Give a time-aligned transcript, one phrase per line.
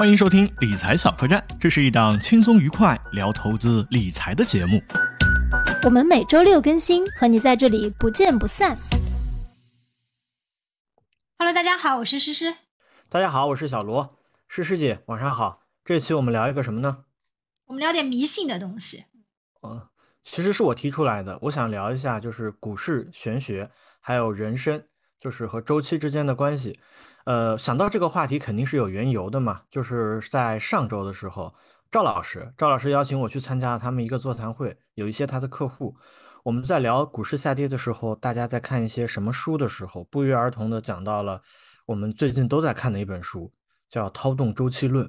[0.00, 4.82] 欢迎收听理财小客栈，这是一档轻松愉快聊投资理财的节目。
[5.84, 8.74] 我们每周六更新，和你在这里不见不散。
[11.36, 12.56] Hello，大家好，我是诗诗。
[13.10, 14.16] 大家好，我是小罗。
[14.48, 15.64] 诗诗姐，晚上好。
[15.84, 17.04] 这期我们聊一个什么呢？
[17.66, 19.04] 我们聊点迷信的东西。
[19.60, 19.86] 嗯，
[20.22, 21.38] 其实是我提出来的。
[21.42, 23.70] 我想聊一下，就是股市、玄学，
[24.00, 24.82] 还有人生，
[25.20, 26.80] 就是和周期之间的关系。
[27.30, 31.54] 呃，想到这个话题肯定是有缘由的嘛，就是在上周的时候，
[31.88, 35.94] 赵老师，赵老师邀请我去参加了他们一个座谈会，有一些他的客户，
[36.42, 41.40] 我们在聊股市下跌的时候，大家在看一些什么书的时候，不约而同的讲到了
[41.86, 43.52] 我们最近都在看的一本书，
[43.88, 45.06] 叫《涛动周期论》，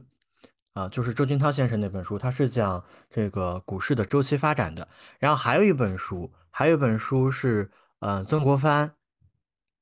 [0.74, 4.88] 啊，就是周金涛先生那本书，他是讲这个股市的周期发展的。
[5.18, 8.94] 然后还有一本书，还有一本书是，嗯，曾国藩，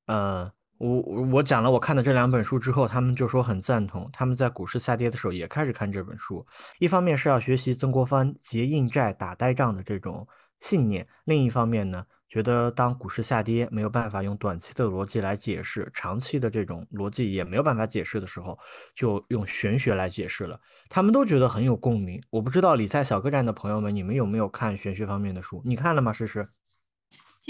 [0.06, 0.50] 嗯。
[0.80, 0.98] 我
[1.30, 4.08] 我讲了我看的这两本书之后，他们就说很赞同。
[4.14, 6.44] 他们在股市下跌的时候也开始看这本书，
[6.78, 10.26] 一方面是要学习曾国藩结硬债打呆仗的这种
[10.58, 18.58] 信念，另一方面呢，觉得当股市下跌没有办法用短期的逻辑来解释，长期的这种逻辑也没有办法解释的时候，
[18.94, 20.58] 就用玄学来解释了。
[20.88, 22.18] 他们都觉得很有共鸣。
[22.30, 25.60] 我不知道理财小客栈的朋友们，你们有没有看玄学方面的书？
[25.62, 26.10] 你看了吗？
[26.10, 26.48] 诗诗？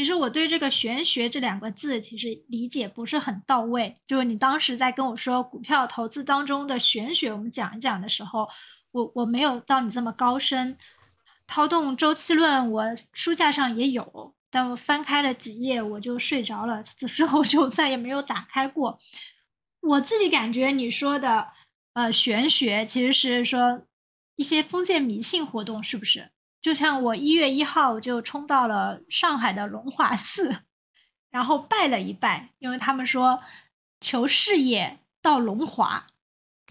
[0.00, 3.98] 其实我对这个“玄学”这两个字其实理解不是很到位。
[4.06, 8.48] 就是你当时在跟我说股票投资当中的玄学，我们讲一讲的时候，
[8.92, 10.78] 我我没有到你这么高深。
[11.46, 18.98] 涛动周期论，我书架上也有，但我翻开了几页我就睡着了，之后就再也没有打开过。
[19.80, 21.48] 我自己感觉你说的
[21.92, 23.82] 呃玄学，其实是说
[24.36, 26.30] 一些封建迷信活动，是不是？
[26.60, 30.64] 就像我一月一号就冲到了上海的龙华寺，
[31.30, 33.42] 然后拜了一拜，因为他们说
[34.00, 36.06] 求事业到龙华，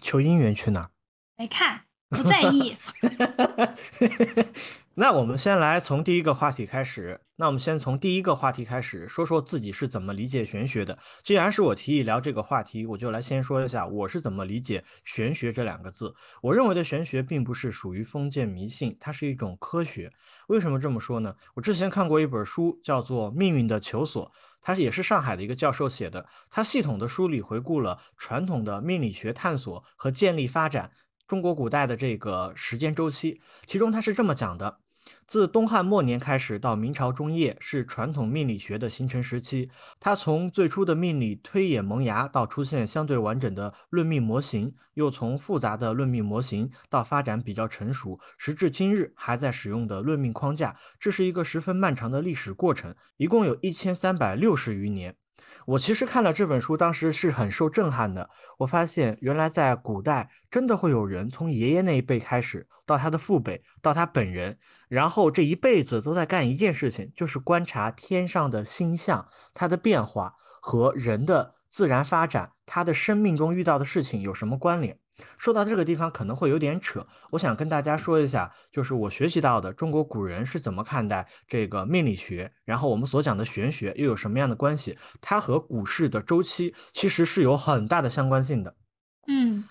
[0.00, 0.90] 求姻缘去哪？
[1.36, 2.76] 没看，不在意。
[5.00, 7.18] 那我们先来从第一个话题开始。
[7.36, 10.98] 那我们先从第一个话题开始，说说自己是怎么理解玄学的。
[11.22, 16.14] 既然是我提议聊这个话题，我就来先说一下我是怎么理解玄学这两个字。
[16.42, 20.12] 我认为的玄学并不是属于封建迷信，它是一种科学。
[20.48, 21.34] 为什么这么说呢？
[21.54, 24.26] 我之前看过一本书，叫做《命运的求索》，
[24.60, 26.26] 它也是上海的一个教授写的。
[26.50, 30.90] 他系统的梳理回顾了传统的命理学探索和建立发展
[31.26, 34.80] 中国古代的这个时间周期，其中他是这么讲的。
[35.26, 39.70] 自东汉末年开始到明朝中叶，是传统命理学的形成时期。
[39.98, 55.14] 它从最初的命理推演萌芽，到出现相对完整的论命模型，又从复杂的论命模型到发展比较成熟，时至今日还在使用的论命框架，这是一个十分漫长的历史过程，一共有一千三百六十余年。
[55.66, 58.28] 我其实看了这本书，当时是很受震撼的。
[58.58, 74.98] 我发现，原来在古代，真的会有人从爷爷那一辈开始，到他的父辈，到他本人，然后这一辈子都在干一件事情，就是观察天上的星象，它的变化和人的自然发展，他的生命中遇到的事情有什么关联。
[75.38, 84.98] 说到这个地方可能会有点扯，我想跟大家说一下，就是我学习到的中国古人是怎么看待这个命理学，然后我们所讲的玄学又有什么样的关系？
[85.20, 88.76] 它和股市的周期其实是有很大的相关性的。
[89.26, 89.68] 嗯，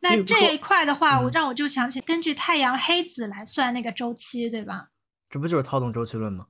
[0.00, 4.88] 那这一块的话，我让我就想起根据太阳黑子来算那个周期，对吧？
[5.30, 6.46] 这不就是套动周期论吗？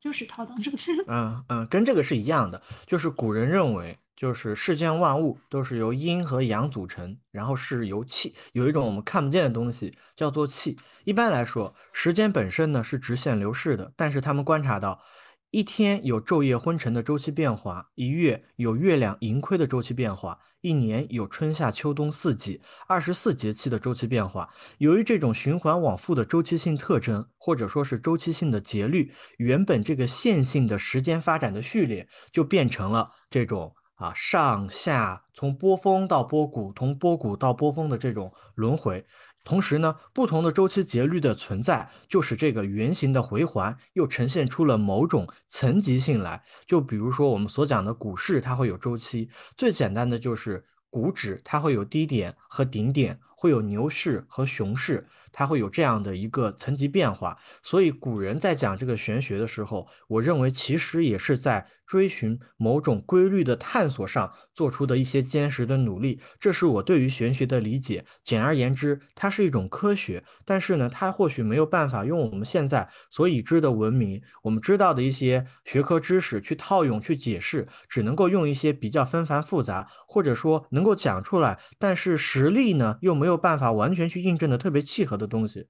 [0.00, 1.06] 就是套动周期论。
[1.08, 3.98] 嗯嗯，跟这个是一样的，就是古人认为。
[4.22, 10.78] 就是世间万物都是由阴和阳组成，然后是由气，有一种我们看不见的东西叫做气。
[11.02, 15.02] 一般来说，时间本身呢是直线流逝的，但是他们观察到，
[15.50, 24.48] 一天有昼夜昏沉的周期变化，一月有月亮盈亏的周期变化，一年有春夏秋冬四季二十四节气的周期变化。
[24.78, 33.74] 由于这种循环往复的周期性特征，或者说是周期性的节律，原本这个线性的时间发展的序列就变成了这种。
[34.02, 39.06] 啊，上下从波峰到波谷，从波谷到波峰的这种轮回，
[39.44, 46.42] 同时呢，不同的周期节律的存在，就使这个圆形的回环又呈现出了某种层级性来。
[46.66, 53.20] 就比如说我们所讲的股市，它会有周期，最简单的就是股指，它会有低点和顶点。
[53.34, 57.36] 会有牛市和熊市，它会有这样的一个层级变化。
[57.62, 66.20] 所以古人在讲这个玄学的时候，我认为其实也是在追寻某种规律的探索上做出的一些坚实的努力。
[66.40, 68.04] 这是我对于玄学的理解。
[68.24, 85.68] 简而言之，它是一种科学，但是呢，它或许没有办法用我们现在所已知的文明，我们知道的一些学科知识去套用、去解释，只能够用一些比较纷繁复杂，或者说能够讲出来，但是实力呢又没有办法完全去印证的特别契合的东西，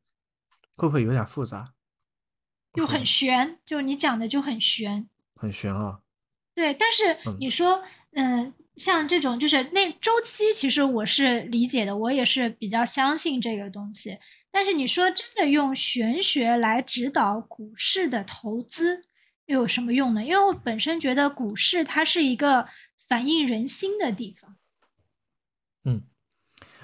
[0.77, 1.73] 会不会有点复杂？
[2.73, 6.01] 就很玄，就你讲的就很玄，很玄啊。
[6.55, 7.83] 对，但是你说，
[8.13, 14.19] 嗯，像这种就是那周期，其实我是理解的，我也是比较相信这个东西。
[14.51, 19.03] 但是你说真的用玄学来指导股市的投资，
[19.47, 20.25] 又有什么用呢？
[20.25, 22.69] 因为我本身觉得股市它是一个
[23.09, 24.57] 反映人心的地方。
[25.85, 26.03] 嗯。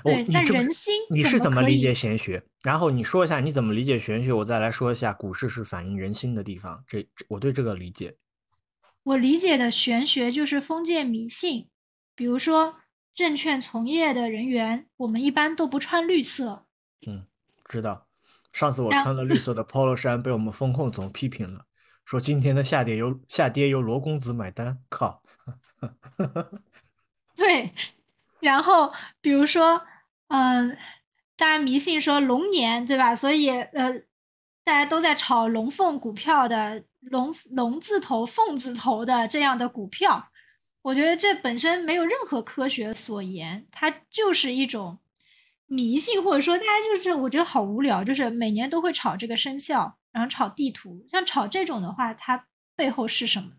[0.05, 2.43] 对，但人心你是怎么理解玄学？
[2.62, 6.85] 然后你说一下你怎么理解玄学，我再来说一下股市是反映人心的地方。
[6.87, 8.17] 这我对这个理解，
[9.03, 11.69] 我理解的玄学就是封建迷信。
[12.15, 12.77] 比如说
[13.12, 16.67] 证券从业的人员，我们一般都不穿绿色。
[17.06, 17.27] 嗯，
[17.69, 18.06] 知道。
[18.53, 21.65] 上次我穿了绿色的 polo 衫，被我们风控总批评了，
[22.05, 24.79] 说今天的下跌由下跌由罗公子买单。
[24.89, 25.23] 靠！
[27.37, 27.71] 对。
[28.40, 29.82] 然后，比如说，
[30.29, 30.76] 嗯，
[31.37, 33.14] 大家迷信说龙年，对吧？
[33.14, 34.02] 所以，呃，
[34.64, 40.31] 大家都在炒龙凤股票的龙龙字头、凤字头的这样的股票。
[40.82, 44.99] 我觉得这本身没有任何科学所言，它就是一种
[45.67, 52.46] 迷信，或者说大家就是我觉得好无聊，就是每年都会炒这个生肖，然后炒地图，像炒这种的话，它
[52.76, 53.55] 背后是什么呢？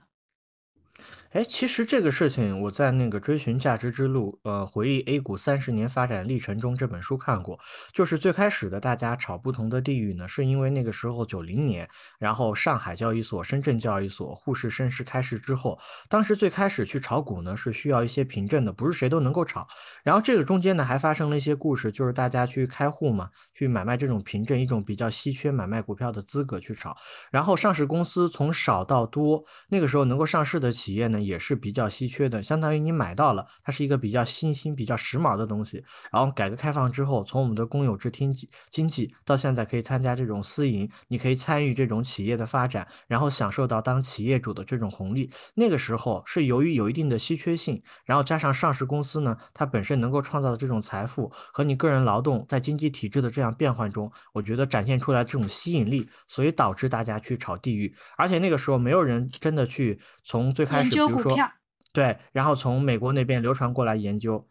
[1.31, 7.59] 哎，其实这个事情我在那个《追寻价值之路》呃，回忆 A 股三十年发展历程中这本书看过。
[7.93, 11.87] 就是最开始的大家炒不同的地域呢，是因为那个时候九零年，
[12.17, 15.77] 然后上海交易所、深圳交易所沪市深市开市之后，
[16.09, 19.67] 当时最开始去炒股呢是需要一些凭证的，不是谁都能够炒。
[20.03, 26.97] 然后这个中间呢还发生了一些故事，就是大家去开户嘛，去买卖这种凭证，一种比较稀缺买卖股票的资格去炒。
[27.29, 31.18] 然后上市公司从少到多，那个时候能够上市的企业呢。
[31.23, 35.83] 也是比较稀缺的，相当于你买到了，它是一个比较新兴、比较时髦的东西。
[36.11, 45.29] 然后改革开放之后，从我们的公有制经济经济到现在可以参加这种私营，你可以参与这种企业的发展，然后享受到当企业主的这种红利。
[45.55, 57.93] 那个时候是由于有一定的稀缺性，然后加上上市公司呢，它本身能够创造的这种财富和你个人劳动在经济体制的这样变换中，我觉得展现出来这种吸引力，所以导致大家去炒地域。
[58.17, 60.89] 而且那个时候没有人真的去从最开始。
[61.09, 61.35] 比如说，
[61.91, 64.47] 对，然后从美国那边流传过来研究，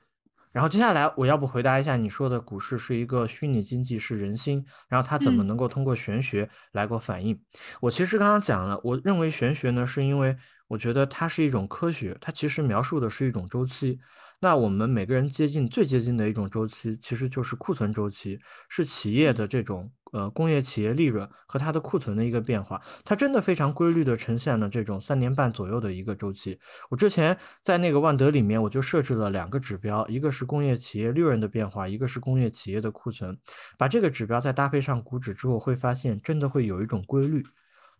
[0.51, 7.41] 然后接下来我要不回答一下你说的股市是一个虚拟经济，是人心，然后它怎么能够通过玄学来过反应？
[7.81, 14.01] 我其实刚刚讲了，我认为玄学呢，是因为我觉得它是一种科学，它其实描述的是一种周期。
[14.41, 18.39] 那我们每个人接近最接近的一种周期，其实就是库存周期，
[18.69, 26.57] 是企业的这种呃工业企业利润和它的库存的一个变化，它真的非常规律的呈现了这种三年半左右的一个周期。
[26.89, 33.37] 我之前在那个万德里面，我就设置了两个指标，一个是工业企业利润的变化，一个是工业企业的库存。
[33.77, 37.43] 把这个指标再搭配上股指之后，会发现真的会有一种规律。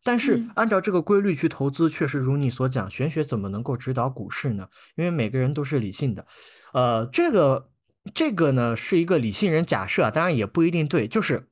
[0.03, 4.69] 但是按照这个规律去投资，确实如你所讲，玄学怎么能够指导股市呢？
[4.97, 6.27] 因为每个人都是理性的，
[6.73, 7.71] 呃，这个
[8.15, 11.49] 这个呢是一个理性人假设，当然也不一定对，就是，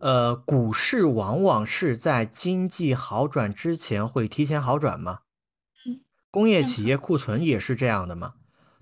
[0.00, 5.20] 呃，股市往往是在经济好转之前会提前好转吗？
[6.30, 8.34] 工业企业库存也是这样的吗？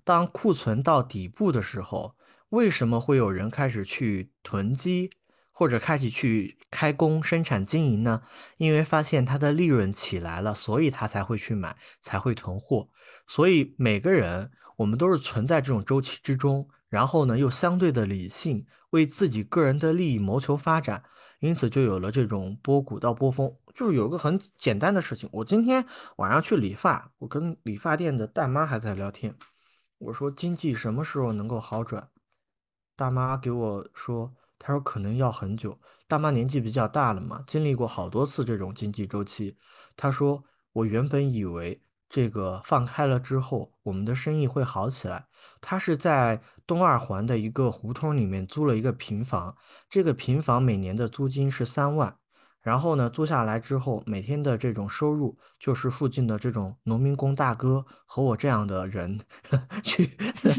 [0.02, 2.16] 当库存到底部的时候，
[2.48, 5.10] 为什么会有人开始去囤积？
[5.60, 8.22] 或者开始去开工生产经营呢？
[8.56, 12.88] 因为发现它的利润起来了，所以他才会去买，才会囤货。
[13.26, 21.04] 所以每个人，我们都是存在这种周期之中，然后呢又相对的理性，为自己个人的利益谋求发展，
[21.40, 23.54] 因此就有了这种波谷到波峰。
[23.74, 25.84] 就是有个很简单的事情，我今天
[26.16, 29.34] 晚上去理发，我跟理发店的大妈还在聊天，
[29.98, 32.08] 我说经济什么时候能够好转？
[32.96, 34.32] 大妈给我说。
[34.62, 39.56] 他说可能要很久，大妈年纪比较大了嘛，经历过好多次这种经济周期。
[39.96, 45.26] 他说我原本以为这个放开了之后，我们的生意会好起来。
[45.62, 49.56] 他是在东二环的一个胡同里面租了一个平房，
[49.88, 52.18] 这个平房每年的租金是三万，
[52.62, 59.18] 然后呢，租下来之后，每天的这种收入就是附近的这种农民工大哥和我这样的人
[59.82, 60.10] 去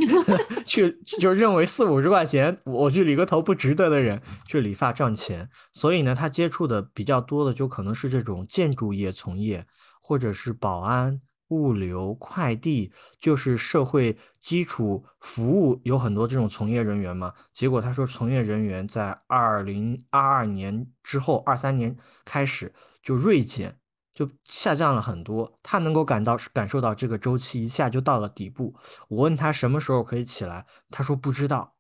[0.66, 5.50] 去，就认为四五十块钱我去理个头不值得的人去理发赚钱。
[5.72, 9.66] 所以呢，他接触的比较多的就可能是这种建筑业从业，
[10.02, 11.22] 或者是保安。
[11.52, 17.34] 物流、快递就是社会基础服务，有很多这种从业人员嘛。
[17.54, 23.78] 结果他说，从业人员在二零二二年之后，二三年开始就锐减，
[24.14, 25.60] 就下降了很多。
[25.62, 28.74] 他能够感到感受到这个周期一下就到了底部。
[29.10, 31.76] 我问他什么时候可以起来，他说不知道，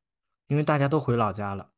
[0.47, 1.69] 因为大家都回老家了。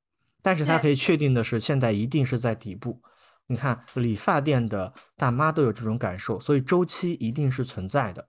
[0.41, 3.01] 但是他可以确定的是，现在一定是在底部。
[3.47, 8.27] 你看，理发店的大妈都有这种感受，所以周期一定是存在的。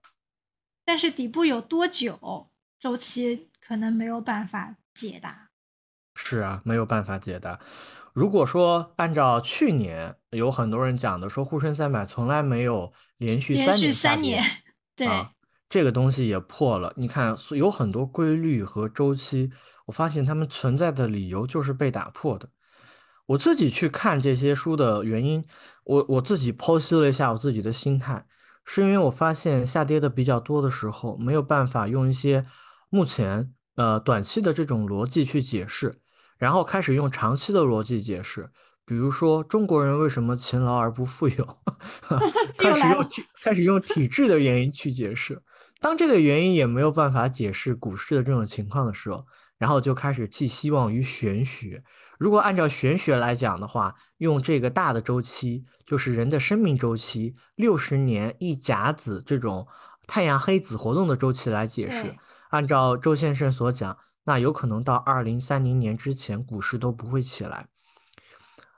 [0.84, 5.50] 但是底部有多久，周期可能没有办法解答。
[6.16, 7.58] 是啊，没有办法解答。
[8.12, 14.42] 如果说按照去年有很多人讲的，说沪深三百从来没有连续连续三年，
[14.94, 15.08] 对，
[15.68, 16.92] 这个东西也破了。
[16.96, 19.50] 你看，有很多规律和周期，
[19.86, 22.48] 我发现他们存在的理由就是被打破的。
[23.26, 25.42] 我自己去看这些书的原因，
[25.84, 28.26] 我我自己剖析了一下我自己的心态，
[28.66, 32.44] 是因为我发现下跌的比较多的时候，没有办法用一些
[32.90, 36.00] 目前呃短期的这种逻辑去解释，
[36.36, 38.50] 然后开始用长期的逻辑解释，
[38.84, 41.58] 比如说中国人为什么勤劳而不富有，
[42.58, 45.42] 开始用体开始用体制的原因去解释，
[45.80, 49.24] 当这个原因也没有办法解释股市的这种情况的时候，
[49.56, 51.82] 然后就开始寄希望于玄学。
[52.24, 59.68] 如果按照玄学来讲的话，用这个大的周期，就是人的生命周期，六十年一甲子这种
[60.06, 62.16] 太阳黑子活动的周期来解释，
[62.48, 67.66] 按照周先生所讲，那有可能到二零三零年之前，股市都不会起来。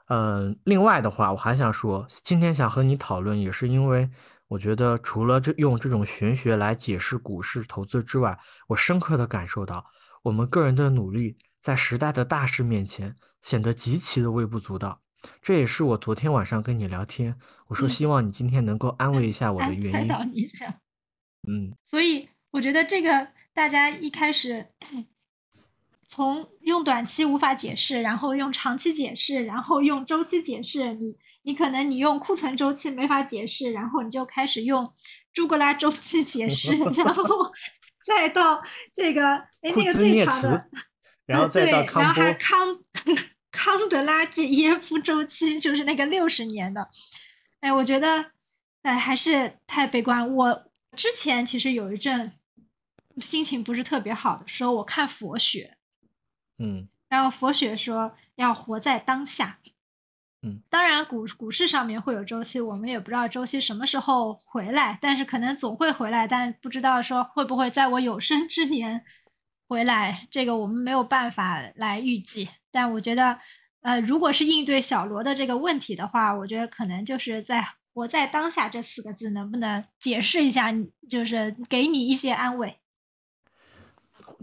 [0.09, 4.11] 嗯，另外的话，我还想说，今天想和你讨论，也是因为
[4.49, 8.37] 我觉得，除了这用这种玄学来解释股市投资之外，
[8.67, 9.87] 我深刻的感受到，
[10.25, 11.37] 我们个人的努力。
[11.59, 15.01] 在时代的大势面前，显得极其的微不足道。
[15.41, 17.37] 这也是我昨天晚上跟你聊天，
[17.69, 20.35] 我说希望你今天能够安慰一下我的原因。
[20.35, 20.81] 一下。
[21.47, 21.73] 嗯。
[21.87, 24.67] 所以我觉得这个大家一开始
[26.09, 30.95] 从用短期无法解释，然后用长期解释，然后用周期解释。
[30.95, 34.93] 你你可能你用库存周期没法解释，然后你就开始用
[35.33, 37.53] 朱格拉周期解释，然后
[38.05, 38.61] 再到
[38.93, 40.69] 这个哎那个最长的。
[41.27, 42.57] 然后 再到康波，然后还康
[43.57, 46.91] 康德拉季耶夫周期，就是那个六十年的。
[47.61, 48.33] 哎，我觉得，
[48.83, 50.31] 哎，还是太悲观。
[50.31, 52.31] 我之前其实有一阵
[53.19, 55.79] 心情不是特别好的时候，我看佛学，
[56.59, 59.59] 嗯，然后佛学说要活在当下，
[60.43, 69.05] 嗯，当然股股市上面会有周期，我们也不知道周期什么时候回来，但是可能总会回来，但不知道说会不会在我有生之年。
[69.69, 73.39] 回来，这个我们没有办法来预计，但我觉得，
[73.81, 80.75] 呃，如果是应对小罗的这个问题的话，我觉得可能就是在“活在当下”这四个字，能不能解释一下？
[81.09, 82.81] 就是给你一些安慰。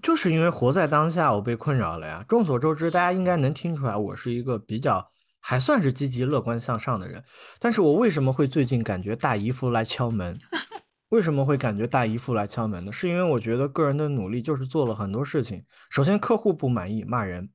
[0.01, 2.25] 就是因为活在当下，我被困扰了呀。
[2.27, 7.23] 众所周知，大家应该能听出来，我是一个比较还算是积极乐观向上的人。
[7.59, 10.35] 但是我为什么会最近感觉大姨夫来敲门？
[11.09, 12.91] 为什么会感觉大姨夫来敲门呢？
[12.91, 15.63] 是因为我觉得个人的努力就是做了很多事情。
[15.91, 17.45] 首先，客户不满意，骂人；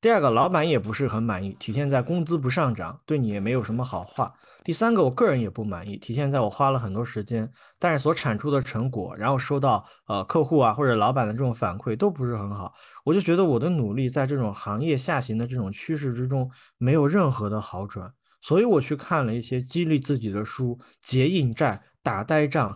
[0.00, 7.50] 第二个，老板也不是很满意，体现在工资不上涨，对你也没有什么好话；第三个，我个人也不满意，体现在我花了很多时间，
[7.80, 12.72] 但是所产出的成果，然后收到呃客户啊或者老板的这种反馈都不是很好。
[13.04, 18.08] 我就觉得我的努力在这种行业下行的这种趋势之中没有任何的好转，
[18.40, 21.82] 所以我去看了一些激励自己的书，结硬债。
[22.00, 22.74] 打呆仗，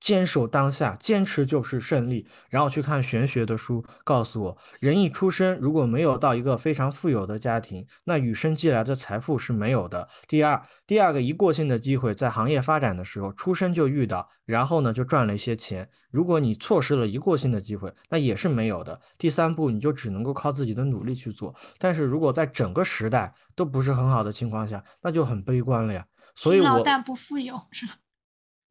[0.00, 2.26] 坚守当下，坚持就是胜利。
[2.48, 10.08] 然后去看玄学的书，告诉我，人一出生如果没有到一个非常富有的家庭，那与生俱来的财富是没有的。
[10.26, 15.88] 第二，第二个一过性的机会，在行业发展的时候，出生就遇到，然后呢就赚了一些钱。
[16.10, 19.00] 如果你错失了一过性的机会，那也是没有的。
[19.18, 21.54] 第三步，你就只能够靠自己的努力去做。
[21.78, 26.04] 但是如果在整个时代都不是很好的情况下，那就很悲观了呀。
[26.34, 27.92] 所以，我但不富有是吧？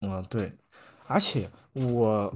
[0.02, 0.58] 嗯，对，
[1.10, 2.34] 而且我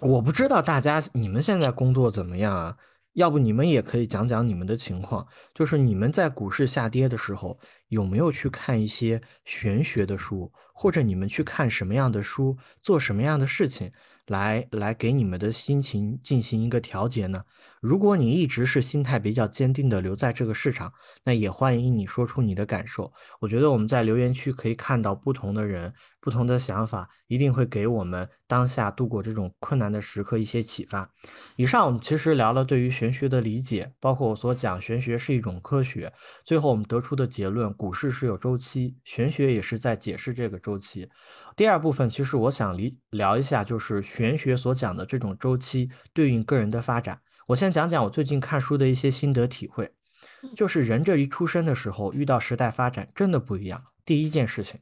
[0.00, 2.76] 我不知道大家你们现在工作怎么样啊？
[3.14, 7.58] 要不你们也可以讲讲你们的情况，就是你们在股市下跌的时候
[7.88, 13.90] 有没有去看一些玄学的书，或者你们去看什么样的书，做什么样的事情
[14.26, 17.42] 来来给你们的心情进行一个调节呢？
[17.80, 20.92] 如果你一直是心态比较坚定的留在这个市场，
[21.24, 23.12] 那也欢迎你说出你的感受。
[23.40, 31.08] 我觉得我们在留言区可以看到不同的人、不同的想法，一定会给我们当下度过这种困难的时刻一些启发。
[31.56, 36.12] 以上我们其实聊了对于玄学的理解，包括我所讲玄学是一种科学。
[36.44, 41.08] 最后我们得出的结论，股市是有周期，玄学也是在解释这个周期。
[41.56, 47.20] 第二部分其实我想理聊一下，就是玄学所讲的这种周期对应个人的发展。
[47.48, 49.90] 我先讲讲我最近看书的一些心得体会，
[50.54, 53.82] 就是人这一出生的时候遇到时代发展真的不一样。
[54.04, 54.80] 第一件事情，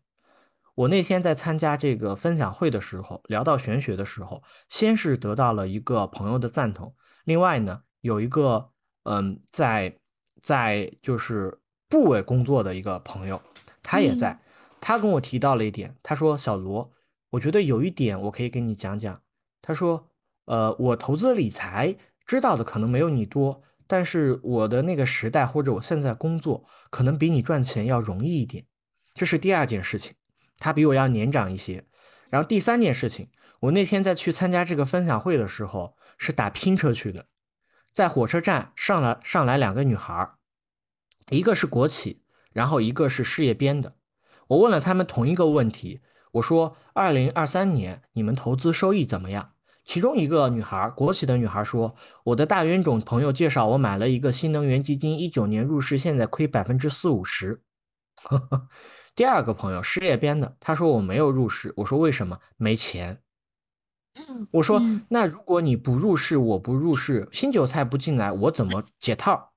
[0.74, 6.92] 我那天在参加这个分享会的时候，聊到玄学的时候，先是得到了一个朋友的赞同，
[7.24, 8.70] 另外呢，有一个
[9.04, 9.96] 嗯，在
[10.42, 13.40] 在就是部委工作的一个朋友，
[13.80, 14.40] 他也在，
[14.80, 16.90] 他跟我提到了一点，他说小罗，
[17.30, 19.22] 我觉得有一点我可以跟你讲讲，
[19.62, 20.10] 他说，
[20.46, 21.96] 呃，我投资理财。
[22.26, 28.66] 知道的可能没有你多，但是我的那个时代或者我现在工作可能比你赚钱要容易一点，
[29.14, 30.14] 这是第二件事情。
[30.58, 31.84] 他比我要年长一些。
[32.28, 33.30] 然后第三件事情，
[33.60, 37.26] 我那天在去参加这个分享会的时候是打拼车去的，
[37.92, 40.30] 在火车站上了上来两个女孩，
[41.30, 43.94] 一个是国企，然后一个是事业编的。
[44.48, 46.00] 我问了他们同一个问题，
[46.32, 49.52] 我说：二零二三年你们投资收益怎么样？
[49.86, 57.62] 其中一个女孩，国企的女孩说：“我的大冤种朋友介绍我买了一个新能源基金，一九年入市，现在亏百分之四五十。
[59.14, 62.38] ”第二个朋友，事业编的，他说：“我没有入市。”我说：“为什么？
[62.56, 63.22] 没钱。”
[64.50, 69.52] 我说：“那如果你不入市，我不入市，新韭菜不进来，我怎么解套？”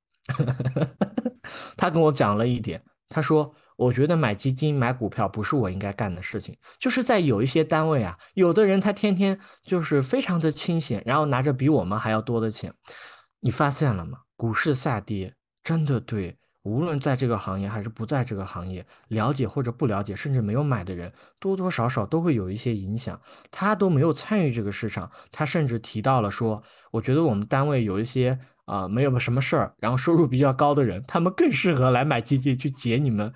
[1.76, 3.54] 他跟我讲了一点，他说。
[3.80, 6.54] 我觉得买基金、买股票不是我应该干的事情。
[6.78, 12.74] 就是在有一些单位啊，有的人他天天就是非常的清闲，然后拿着比我们还要多的钱。
[13.40, 14.20] 你发现了吗？
[14.36, 15.34] 股市下跌
[15.64, 21.10] 真的对，无论在这个行业还是不在这个行业，了解或者不了解，甚至没有买的人，
[21.40, 23.18] 多多少少都会有一些影响。
[23.50, 33.34] 他都没有参与这个市场，他甚至提到了说，我觉得我们单位有一些啊没有什么事儿，然后收入比较高的人，他们更适合来买基金去解你们。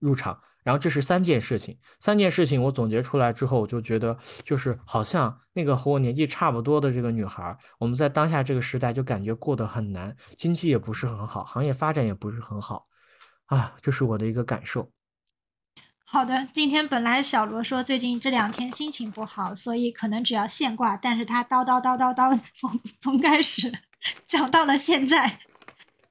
[0.00, 12.86] 入场，然后这是三件事情，三件事情我总结出来之后，我就觉得就是好像那个和我年纪差不多的这个女孩，我们在当下这个时代就感觉过得很难，经济也不是很好，行业发展也不是很好，
[13.46, 14.90] 啊，这是我的一个感受。
[16.04, 23.72] 好的，今天本来小罗说最近这两天心情不好，所以可能只要现挂，但是他叨叨叨叨叨从从开始
[24.26, 25.38] 讲到了现在。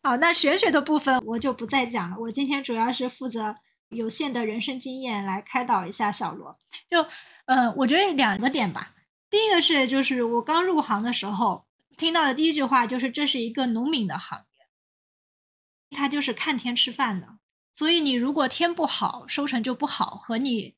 [0.01, 3.57] 好，那玄学的部分我就不再讲了，我今天主要是负责。
[3.89, 7.07] 有限的人生经验来开导一下小罗，就，
[7.45, 8.93] 呃，我觉得两个点吧。
[9.31, 11.65] 第一个是，就是我刚入行的时候
[11.97, 17.39] 听到的第一句话就是这是一个农民的行业，他就是看天吃饭的。
[17.73, 20.75] 所以你如果天不好，收成就不好，和你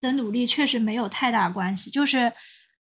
[0.00, 1.90] 的努力确实没有太大关系。
[1.90, 2.32] 就是，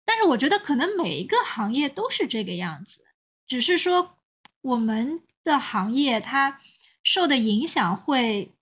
[0.06, 3.04] 但是我觉得可能每一个行业都是这个样子，
[3.46, 4.16] 只是说
[4.62, 6.58] 我们的行业它
[7.02, 8.54] 受的影响会。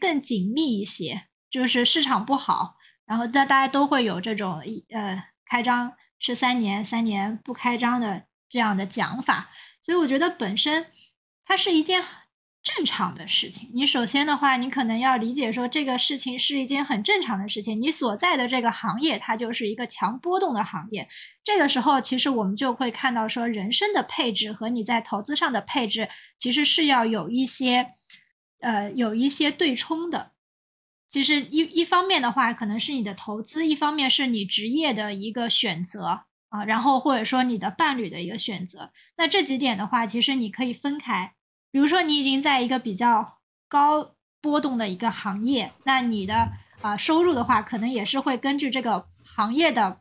[0.00, 2.76] 更紧密一些，就是市场不好，
[3.06, 10.86] 然后大大家都会有这种一呃开张是三年，三年不开张的这样的讲法，所以我觉得本身
[11.44, 12.02] 它是一件
[12.62, 13.70] 正常的事情。
[13.74, 17.80] 你首先的话，你可能要理解说这个事情是一件很正常的事情。
[17.80, 21.08] 你所在的这个行业，它就是一个强波动的行业。
[21.44, 27.92] 这个时候，其实我们就会看到说，人生的配置和你在投资上的配置，其实是要有一些。
[28.64, 30.32] 呃，有一些对冲的，
[31.06, 38.90] 其实一一方面的话，可能是你的投资，一方面是你职业的一个选择啊，然后或者说你的伴侣的一个选择。
[39.16, 41.34] 那这几点的话，其实你可以分开。
[41.70, 50.00] 比如说，你已经在一个比较高波动的一个行业，那你的啊收入的话，可能也是会根据这个行业的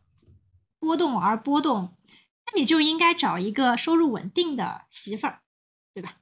[0.79, 1.97] 波动而波动。
[2.45, 5.41] 那你就应该找一个收入稳定的媳妇儿，
[5.93, 6.15] 对吧？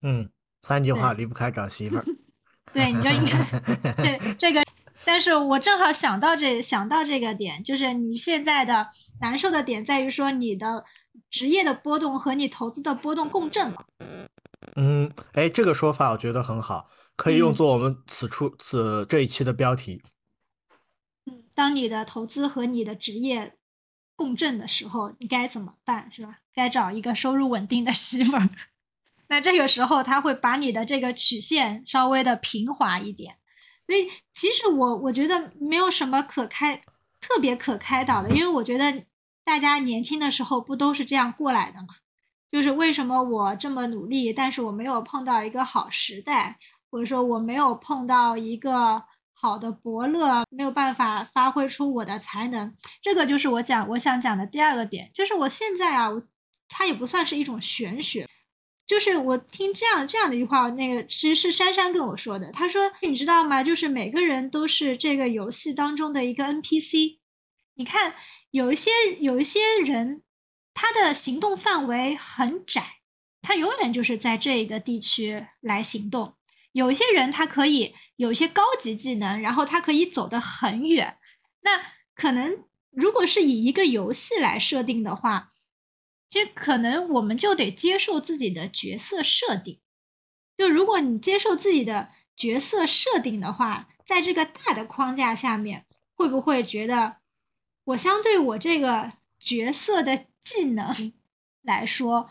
[0.00, 0.30] 嗯。
[0.64, 2.04] 三句话离不开找媳妇儿，
[2.72, 4.64] 对，你就应该 对这个。
[5.04, 8.88] 但是我正好想到这想到这个点，就是你现在的
[9.20, 10.82] 难受的点在于说你的
[11.28, 13.84] 职业的波动和你投资的波动共振了。
[14.76, 20.00] 嗯，哎，这个说法我觉得很好，可以用作我们此处此这一期的标题。
[21.26, 23.56] 嗯，当你的投资和你的职业
[24.16, 26.10] 共振的时候，你该怎么办？
[26.10, 26.38] 是吧？
[26.54, 28.48] 该找一个收入稳定的媳妇儿。
[29.34, 33.36] 那这个时候，他会把你的这个曲线稍微的平滑一点，
[33.84, 36.80] 所以其实我我觉得没有什么可开
[37.20, 39.04] 特别可开导的，因为我觉得
[39.44, 41.96] 大家年轻的时候不都是这样过来的嘛？
[42.52, 46.56] 就是为什么我这么努力，但是我没有碰到一个好时代，
[46.88, 52.72] 或者说我没有碰到一个好的伯乐，没有办法发挥出我的才能。
[53.02, 56.22] 这个就是我讲我想讲的第二个点，就是我现在啊，我
[56.68, 58.28] 它也不算是一种玄学，
[58.86, 63.62] 就是我听这样这样的一句话，那个其实是珊珊跟我说的，她说你知道吗？
[63.62, 67.18] 就是每个人都是这个游戏当中的一个 NPC，
[67.74, 68.14] 你看
[68.50, 70.22] 有一些有一些人。
[70.76, 72.96] 他的行动范围很窄，
[73.40, 76.34] 他永远就是在这一个地区来行动。
[76.72, 81.18] 有一些人他可以有一些高级技能，然后他可以走得很远。
[81.62, 81.80] 那
[82.16, 85.52] 可能如果是以一个游戏来设定的话，
[86.34, 89.78] 其实可能我们就得接受自己的角色设定。
[90.58, 97.18] 就如果你接受自己的角色设定的话，在这个大的框架下面，会不会觉得
[97.84, 100.26] 我相对我这个角色的？
[100.44, 101.12] 技能
[101.62, 102.28] 来说，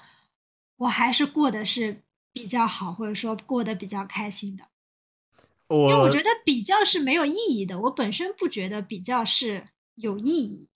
[0.76, 4.66] 我还是过得是比较好，或者说过得比较开心的。
[5.70, 10.68] 因为我觉得比较是没有意义的，我本身不觉得比较是有意义。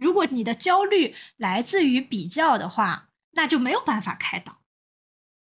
[0.00, 4.62] 如果你的焦虑来自于比较的话，那就没有办法开导。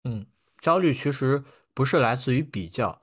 [0.05, 0.25] 嗯，
[0.59, 3.01] 焦虑其实不是来自于比较。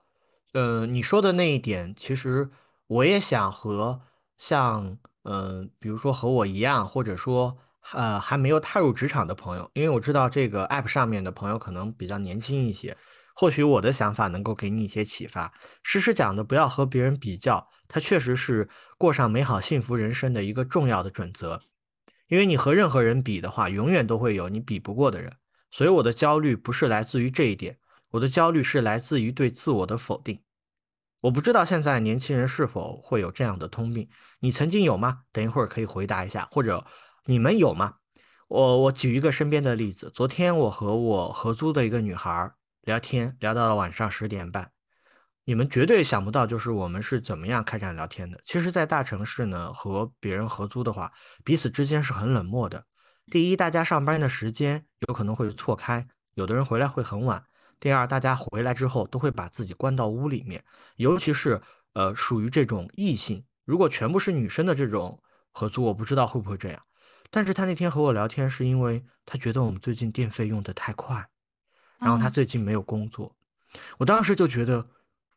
[0.55, 2.51] 呃，你说的那一点，其实
[2.87, 4.01] 我也想和
[4.39, 7.59] 像嗯，比如说和我一样，或者说。
[7.95, 12.97] 呃，还没有踏入职场的朋友，因为我知道这个 app 上面的朋友可能比较年轻一些，
[13.35, 15.53] 或许我的想法能够给你一些启发。
[15.83, 21.61] 诗诗讲的不要和别人比较，它确实是过上美好幸福人生的一个重要的准则。
[22.29, 25.37] 因为你和任何人比的话，永远都会有你比不过的人。
[25.71, 27.79] 所以我的焦虑不是来自于这一点，
[28.13, 30.41] 我的焦虑是来自于对自我的否定。
[31.21, 34.09] 我不知道现在年轻人是否会有这样的通病，
[34.41, 35.21] 你曾经有吗？
[35.31, 36.85] 等一会儿可以回答一下，或者。
[37.27, 37.99] 你们有吗？
[38.49, 40.11] 我我举一个身边的例子。
[40.13, 44.73] 昨天我和我合租的一个女孩聊天，聊到了晚上十点半。
[45.45, 48.41] 你们绝对想不到，就是我们是怎么样开展聊天的。
[48.45, 51.13] 其实，在大城市呢，和别人合租的话，
[51.45, 52.85] 彼此之间是很冷漠的。
[53.31, 57.43] 第一，大家上班的时间有可能会错开，有的人回来会很晚。
[57.81, 60.63] 第二，大家回来之后都会把自己关到屋里面，
[60.97, 61.61] 尤其是
[61.95, 66.81] 呃，属于这种异性，如果全部是女生的这种合租，我不知道会不会这样。
[67.31, 71.27] 但是他那天和我聊天，是因为他觉得我们最近电费用的太快，
[71.99, 73.35] 然后他最近没有工作。
[73.99, 74.87] 我当时就觉得，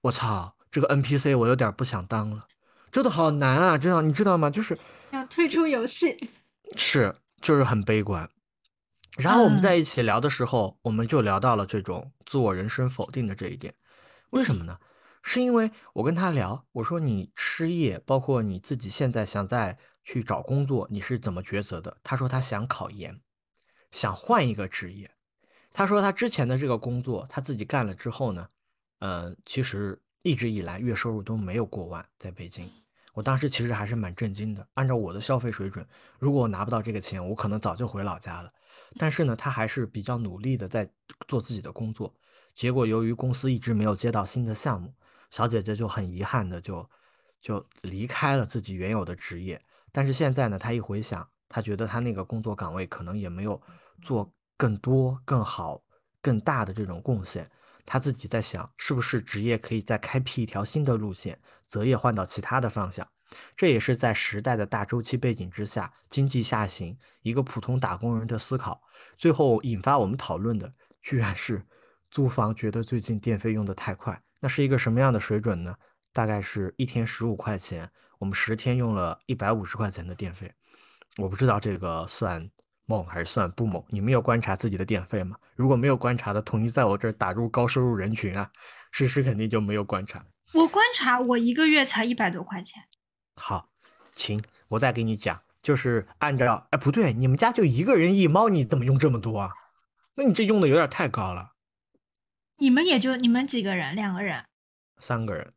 [0.05, 2.47] 我操，这个 NPC 我有点不想当了，
[2.91, 3.75] 真的好难啊！
[3.77, 4.51] 真的你知道吗？
[4.51, 4.77] 就是
[5.11, 6.29] 要退出游戏，
[6.77, 8.29] 是就是很悲观。
[9.17, 13.73] 然后我们在一起聊的时候，我们就聊到了这种自我人生否定的这一点。
[14.29, 14.77] 为什么呢？
[15.23, 19.77] 是因为我跟他聊，我说你失业，包括你自己现在想再。
[20.07, 21.97] 去找工作，你是怎么抉择的？
[22.03, 23.19] 他说他想考研，
[23.89, 25.09] 想换一个职业。
[25.71, 28.47] 他说他之前的这个工作他自己干了之后呢，
[28.99, 32.69] 呃，其实一直以来月收入都没有过万，在北京。
[33.13, 34.67] 我当时其实还是蛮震惊的。
[34.73, 35.87] 按照我的消费水准，
[36.19, 38.51] 如果我拿不到这个钱，我可能早就回老家了。
[38.97, 40.89] 但是呢，他还是比较努力的在
[41.27, 42.13] 做自己的工作。
[42.53, 44.93] 结果由于公司一直没有接到新的项目，
[45.29, 46.89] 小姐姐就很遗憾的就
[47.41, 49.61] 就离开了自己原有的职业。
[49.91, 53.61] 但是现在呢，她一回想，她觉得她那个工作岗位可能也没有
[54.01, 55.81] 做更多、更好、
[56.21, 57.49] 更大的这种贡献。
[57.85, 63.07] 他自己在想，是不是职业可以再开辟一条新的路线，择业换到其他的方向。
[63.55, 68.81] 这也是在时代的大周期背景之下，经济下行，一个普通打工人的思考。
[69.17, 71.63] 最后引发我们讨论的，居然是
[72.09, 74.21] 租房觉得最近电费用的太快。
[74.39, 75.75] 那是一个什么样的水准呢？
[76.13, 77.89] 大概是一天十五块钱。
[78.17, 80.49] 我们十天用了一百五十块钱的电费，
[81.17, 82.49] 我不知道这个算
[82.85, 83.83] 猛还是算不猛。
[83.89, 85.37] 你们有观察自己的电费吗？
[85.55, 88.51] 如果没有观察的，统一在我这儿打入高收入人群啊。
[88.91, 90.25] 诗诗肯定就没有观察。
[90.53, 92.83] 我观察，我一个月才一百多块钱。
[93.35, 93.69] 好，
[94.15, 99.51] 行，我再给你讲，就是按照，哎，不对，你们家就一个人一猫，你怎么用这么多啊？
[100.15, 101.51] 那你这用的有点太高了。
[102.57, 103.93] 你们也就你们几个人？
[103.93, 104.45] 两个人？
[104.99, 105.51] 三个人。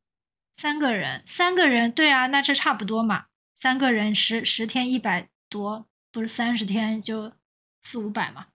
[0.53, 3.27] 三个人，三个人，对啊，那这差不多嘛。
[3.55, 7.33] 三个人十十天一百多，不是三十天就
[7.83, 8.47] 四五百吗。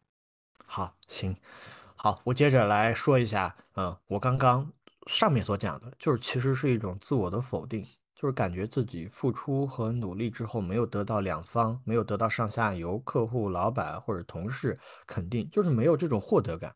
[0.65, 1.35] 好，行，
[1.95, 4.71] 好，我接着来说一下，嗯，我刚刚
[5.07, 7.85] 上面所讲的，就是其实是一种自我的否定，
[8.15, 16.75] 就是感觉自己付出和努力之后没有得到两方，没有得到上下游、客户、老板或者同事肯定，就是没有这种获得感。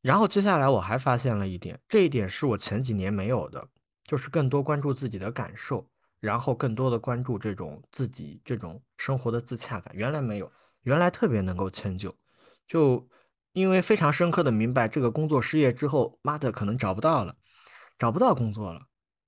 [0.00, 3.68] 然后接下来我还发现了一点，这一点是我前几年没有的。
[4.04, 5.88] 就是更多关注自己的感受，
[6.22, 9.92] 然后更多的关注这种自己这种生活的自洽感。
[9.94, 10.50] 原来没有，
[10.82, 12.14] 原来特别能够迁就。
[12.68, 13.06] 就
[13.52, 17.34] 因为非常深刻的明白这个工作失业之后，妈的可能找不到了，
[17.98, 18.80] 找不到工作了。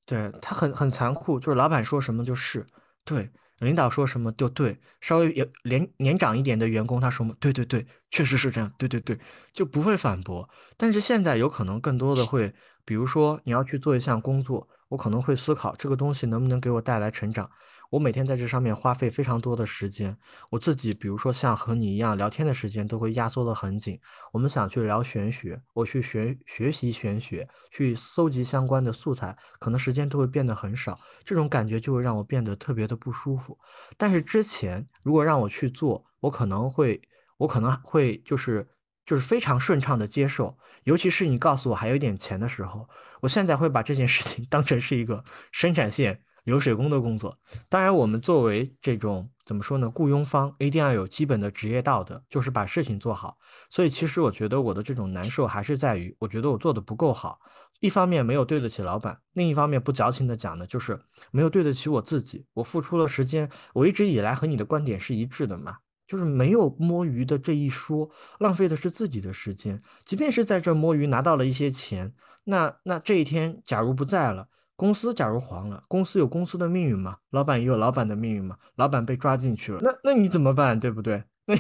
[0.06, 2.64] 对他很很残酷，就是老板说什么就是
[3.04, 3.28] 对，
[3.58, 9.18] 领导说什么就对，稍微有年年长一点的员工他说对对对，确实是这样，对对对，
[9.52, 10.48] 就不会反驳。
[10.76, 12.54] 但是现在有可能更多的会，
[12.84, 17.50] 比如说你要去做一项工作，我可能会思考这个东西能不能给我带来成长。
[17.90, 20.16] 我每天在这上面花费非常多的时间，
[20.50, 24.00] 我自己比如说像和你一样聊天的时间都会压缩的很紧。
[24.32, 30.98] 我们想去聊玄学，我去学学习玄学，去搜集相关的素材，可能时间都会变得很少。
[31.24, 33.56] 这种感觉就会让我变得特别的不舒服。
[33.96, 37.00] 但是之前如果让我去做，我可能会，
[37.36, 38.66] 我可能会就是
[39.06, 40.56] 就是非常顺畅的接受。
[40.84, 42.88] 尤其是你告诉我还有点钱的时候，
[43.20, 46.20] 我现在会把这件事情 当成是一个生产线。
[46.44, 47.38] 流水工的工作，
[47.70, 49.88] 当然，我们作为这种怎么说呢？
[49.88, 53.38] 雇佣方一定要有基本的职业道德，就是把事情做好。
[53.70, 57.40] 所以，其实我觉得我的这种难受还是在于，我觉得我做的不够好。
[57.80, 62.44] 一方面没有对得起老板，另一方面不矫情的讲呢，就是没有对得起我自己。
[62.52, 69.80] 我付出了时间，我一直以来和你的观点是一致的嘛，就是没有摸鱼的这一说，浪费的是自己的时间。
[70.04, 72.12] 即便是在这摸鱼拿到了一些钱，
[72.44, 74.48] 那那这一天假如不在了。
[74.76, 77.18] 公司假如黄了，公司有公司的命运嘛？
[77.30, 78.58] 老板也有老板的命运嘛？
[78.74, 80.78] 老板被抓进去了，那那你怎么办？
[80.78, 81.22] 对不对？
[81.46, 81.54] 那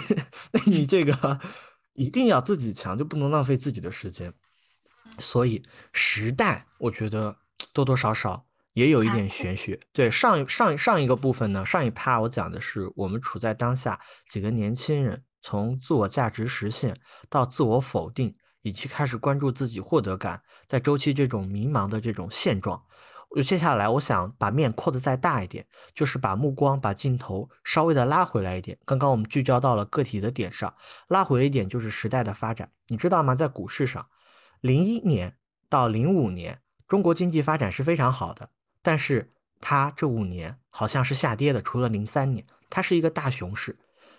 [0.50, 1.40] 那你这个
[1.92, 4.34] 一定要自己强，就不能浪费自己的时间。
[5.20, 7.36] 所以时代，我觉得
[7.72, 9.80] 多多少少也有一点玄学。
[9.92, 16.94] 对上上上一个部分呢，上一趴我讲的是我们处在当下几个年轻人从自我价值实现
[17.28, 18.36] 到自我否定。
[18.66, 22.82] 以及开始关注自己获得感，在周期这种迷茫的这种现状，
[23.44, 28.78] 接下来我想把面扩得再大一点，就是把目光、把镜头稍微的拉回来一点。
[28.86, 30.74] 刚刚我们聚焦到了个体的点上，
[31.08, 32.70] 拉回来一点就是时代的发展。
[32.86, 33.34] 你知道吗？
[33.34, 34.06] 在股市上，
[34.62, 35.36] 零一年
[35.68, 38.48] 到零五年，中国经济发展是非常好的，
[38.84, 43.76] 但是它这五年好像是下跌的，除了零三年，它是一个大熊市，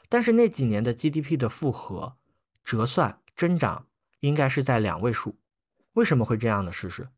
[0.09, 2.17] 但是那几年的 GDP 的复合、
[2.65, 3.87] 折算、增长。
[4.21, 5.35] 应该是在两位数，
[5.93, 7.09] 为什么会这样的事实，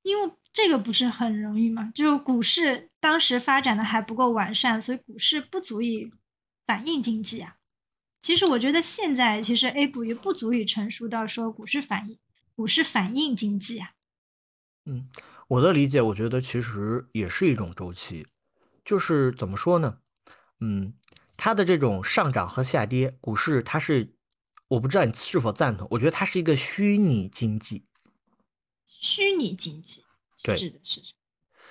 [0.00, 6.10] 因为这个不是很容易嘛，就是股市当时发展的还不够完善，所以股市不足以
[6.66, 7.56] 反映经济啊。
[8.22, 12.18] 其实我觉得现在其实 A 股也不足以成熟到说股市反映
[12.56, 13.90] 股市反映经济啊。
[14.86, 15.10] 嗯，
[15.50, 18.24] 我的理解，我觉得其实也是一种周期，
[18.84, 19.98] 就是怎么说呢？
[20.60, 20.94] 嗯，
[21.36, 24.14] 它的这种上涨和下跌，股市它是。
[24.68, 27.84] 我不知道你是否赞同，我觉得它是一个虚拟经济。
[28.86, 30.04] 虚拟经济，
[30.44, 31.06] 对，是的，是的。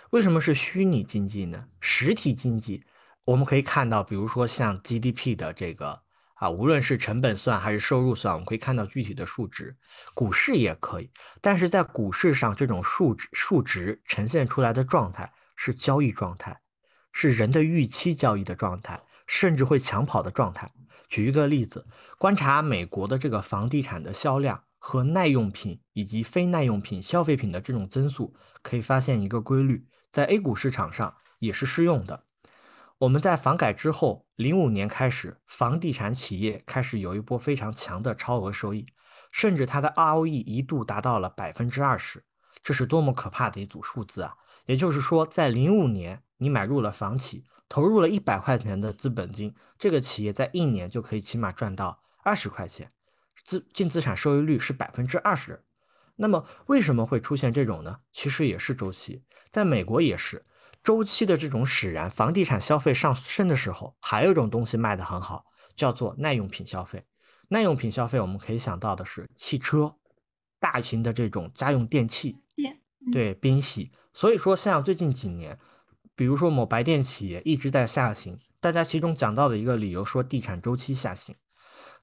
[0.09, 1.69] 为什么是虚拟经济呢？
[1.79, 2.83] 实体经济，
[3.23, 6.01] 我们可以看到，比如说像 GDP 的这个
[6.39, 9.75] 啊，无论是成本算还是收入算，我们可以看到具体的数值。
[10.13, 16.61] 股市也可以，但是在股市上，这种数值数值呈现出来的状态是交易状态，
[17.11, 20.71] 是人的预期交易的状态，甚至会抢跑的状态。
[21.09, 21.85] 举一个例子，
[22.17, 32.23] 观察美国的这个房地产的销量和耐用品以及非耐用品消费品的这种增速，可以发现一个规律，在 A 股市场上也是适用的。
[32.99, 38.87] 我们在房改之后，零五年开始，房地产企业开始有一波非常强的超额收益，
[39.31, 42.25] 甚至它的 ROE 一度达到了百分之二十，
[42.61, 44.35] 这是多么可怕的一组数字啊！
[44.65, 47.45] 也就是说，在零五年，你买入了房企。
[47.69, 52.89] 投入了一百块钱的资本金，这个企业在一年就可以起码赚到二十块钱，
[53.45, 55.63] 资净资产收益率是百分之二十。
[56.15, 57.99] 那么为什么会出现这种呢？
[58.11, 60.43] 其实也是周期，在美国也是
[60.83, 62.09] 周期的这种使然。
[62.09, 67.05] 房地产消费上升的时候，还有一种东西卖得很好，叫做耐用品消费。
[67.49, 69.95] 耐用品消费我们可以想到的是汽车、
[70.59, 72.37] 大型的这种家用电器，
[73.11, 73.91] 对冰洗。
[74.13, 75.57] 所以说像最近几年。
[76.15, 81.33] 比如说某白电企业一直在下行，大家其中讲到的一个理由说地产周期下行。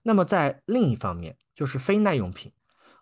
[0.04, 2.50] 那么在另一方面，就是非耐用品，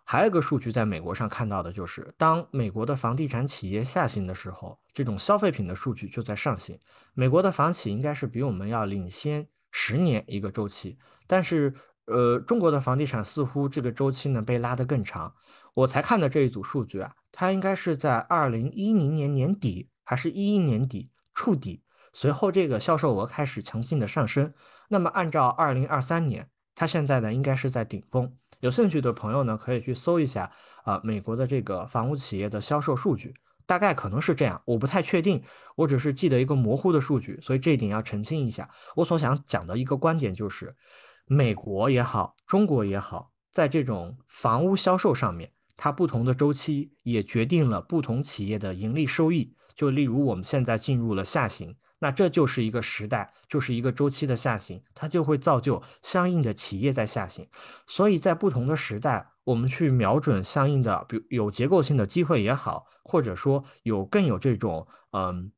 [0.03, 6.79] 还有一个数据在美国上看到的就是，当美国的房地产企业下行的时候，这种消费品的数据就在上行。
[7.13, 11.71] 美国的房企应该是比我们要领先十年一个周期，但是
[12.05, 15.31] 呃，中国的房地产似乎这个周期呢被拉得更长。
[15.75, 19.89] 我才看的这一组数据啊，它应该是在二零一零年年底。
[20.07, 21.81] 还是一一年底触底，
[22.13, 24.53] 随后这个销售额开始强劲的上升。
[24.87, 28.31] 那么按照二零二三年，它现在呢应该是在顶峰。
[28.59, 30.51] 有兴趣的朋友呢可以去搜一下
[30.83, 33.33] 啊，美国的这个房屋企业的销售数据，
[33.65, 35.43] 大概可能是这样，我不太确定，
[35.75, 38.69] 我只是记得一个模糊的数据，所以这一点要澄清一下。
[38.95, 40.75] 我所想讲的一个观点就是，
[41.25, 49.55] 美国也好，中国也好，在这种房屋销售上面，它不同的周期也决定了不同企业的盈利收益。
[49.75, 57.45] 就例如我们现在进入了下行，那这就是一个时代，就是一个周期的下行，它就会造就相应的企业在下行。
[57.87, 65.51] 所以在不同的时代，我们去瞄准相应的，比如有结构性的机会也好，或者说有更有这种嗯。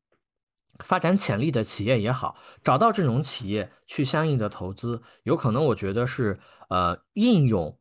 [0.83, 6.37] 发展潜力的企业也好，找到这种企业去相应的投资，有可能我觉得是
[6.69, 7.79] 呃应用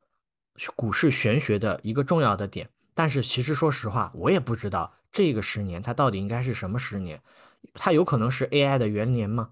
[0.75, 2.71] 股市玄学的一个重要的点。
[2.95, 7.21] 但是其实说实话，我也不知道这个十年它到底应该是什么十年，
[7.75, 9.51] 它有可能是 AI 的元年吗？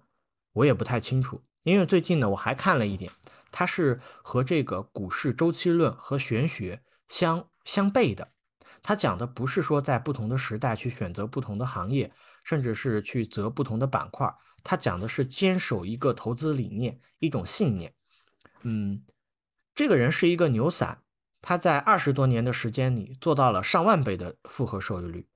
[0.55, 1.43] 我也不太清楚。
[1.65, 3.13] 因为最近呢，我还看了一点，
[3.55, 8.33] 它是和这个股市周期论和玄学相相悖的。
[8.83, 12.13] 它讲的不是说在不同的时代去选择不同的行业。
[12.45, 14.31] 甚至是去择不同的板块，
[14.63, 17.95] 他讲的是坚守一个投资理念，一种信念。
[18.65, 19.03] 嗯，
[19.75, 21.01] 这个人是一个牛散，
[21.41, 25.27] 他在二十多年的时间里做到了上万倍的复合收益率，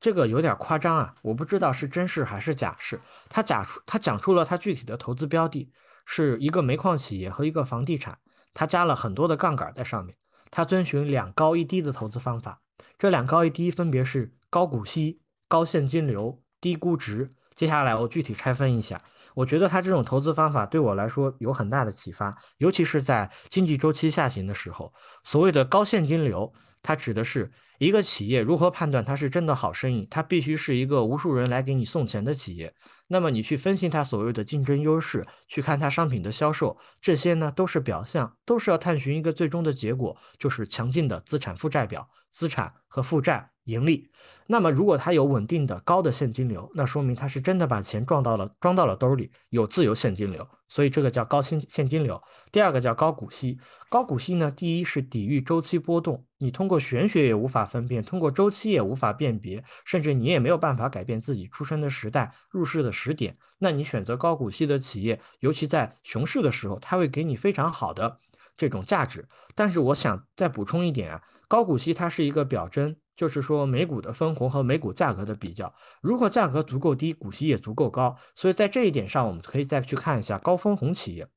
[0.00, 1.14] 这个有点夸张啊！
[1.20, 2.98] 我不知道是真事还是假事。
[3.28, 5.70] 他假出他讲出了他具体的投资标的
[6.10, 8.18] 是一个煤矿企业和一个房地产，
[8.54, 10.16] 它加了很多的杠杆在上面。
[10.50, 12.62] 它遵循两高一低的投资方法，
[12.98, 15.20] 这两高一低分别是高股息。
[15.50, 17.32] 高现金流、低估值。
[17.54, 19.00] 接下来我具体拆分一下，
[19.32, 24.92] 我觉得他这种投资方法对我来说有很大的启发，尤其是在经济周期下行的时候。
[25.24, 32.74] 所谓的高现金流，它指的是一个企业如何判断它是真的好生意，它必须是一个无数人来给你送钱的企业。
[33.06, 43.50] 那么你去分析它所谓的竞争优势，去看它商品的销售，这些呢都是表象，都是要探寻一个最终的结果，就是强劲的资产负债表，资产和负债。
[43.68, 44.08] 盈利，
[44.46, 52.22] 那么如果它有稳定的高的现金流，那说明它是真的把钱赚到了装到了兜里，有自由现金流，所以这个叫高现现金流。
[52.52, 63.36] 第二个叫高股息，高股息呢，第一是抵御周期波动，你通过玄学也无法分辨，通过周期也无法辨别，甚至你也没有办法改变自己出生的时代、入市的时点。
[63.58, 68.20] 那你选择高股息的企业，尤其在熊市的时候，它会给你非常好的
[68.56, 69.26] 这种价值。
[69.54, 72.94] 但是我想再补充一点啊，高股息它是一个表征。
[73.18, 81.28] 就是说，美股的分红和美股价格的比较，如果价格足够低，股息也足够高，所以在这一点上，我们可以再去看一下高分红企业。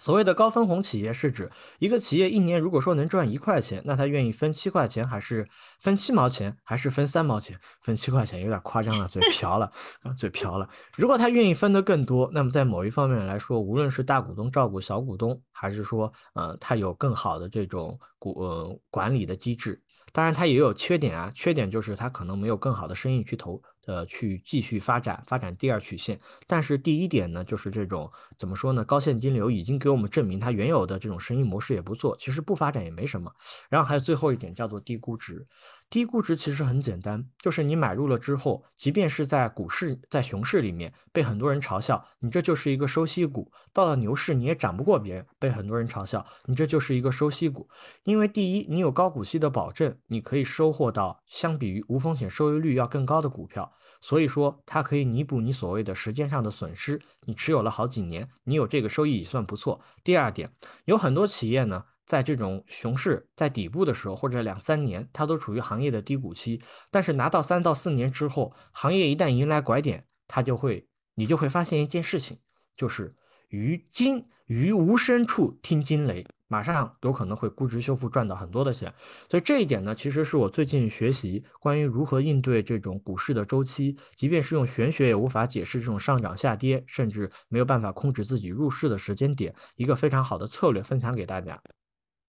[0.00, 1.48] 所谓的高分红企业，是指
[1.78, 5.46] 一个企业一年如果说能赚一块钱，那他愿意分七块钱，还是
[5.78, 7.56] 分七毛钱，还是分三毛钱？
[7.82, 9.70] 分七块钱有点夸张了，嘴瓢了，
[10.02, 10.68] 啊嘴瓢了。
[10.96, 19.80] 如果他愿意分得更多，那么在某一方面来说，无论是大股东照顾小股东，还是说，呃，他有更好的这种股呃管理的机制。
[20.12, 26.20] 当然，它也有缺点啊，缺点就是它可能没有更好的生意去投，呃，去继续发展，发展第二曲线。
[26.46, 28.84] 但是第一点呢，就是这种怎么说呢？
[28.84, 33.32] 高现金流已经给我们证明它原有的这种生意模式也不错，其实不发展也没什么。
[33.68, 35.46] 然后还有最后一点叫做低估值。
[35.88, 47.68] 低估值其实很简单，就是你买入了之后，即便是在股市在熊市里面被很多人嘲笑，你这就是一个收息股；到了牛市你也涨不过别人，被很多人嘲笑，你这就是一个收息股。
[48.04, 57.00] 因为第一，你有高股息的保证，你可以收获到相比于无风险收益率要更高的股票，所以说它可以弥补你所谓的时间上的损失。
[57.26, 59.80] 你持有了好几年，你有这个收益也算不错。
[60.02, 60.52] 第二点，
[60.84, 61.84] 有很多企业呢。
[62.06, 66.60] 在这种熊市在底部的时候，或者两三年，它都处于行业的低谷期。
[66.90, 72.40] 但是拿到三到四年之后，行业一旦迎来拐点，它就会，你就会发现一件事情，
[72.76, 73.14] 就是
[73.50, 78.92] 于今于无声处听惊雷，马上有可能会估值修复赚到很多的钱。
[79.30, 91.58] 所以这一点呢，其实是我最近学习关于如何应对这种股市的周期，即便是用玄学也无法解释这种上涨下跌，甚至没有办法控制自己入市的时间点，一个非常好的策略，分享给大家。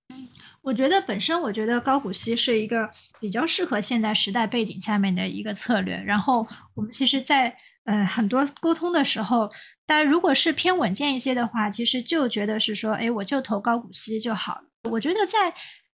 [0.10, 0.28] 嗯
[0.62, 2.88] 我觉得本身，我觉得高股息是一个
[3.20, 5.96] 比较适合现在时代背景下面的一个策略。
[6.06, 9.50] 然后我们其实，在呃很多沟通的时候，
[9.86, 14.64] 大家如果是偏稳健一些的话，其实就觉得是说，哎，我就投高股息就好了。
[14.92, 15.54] 我觉得在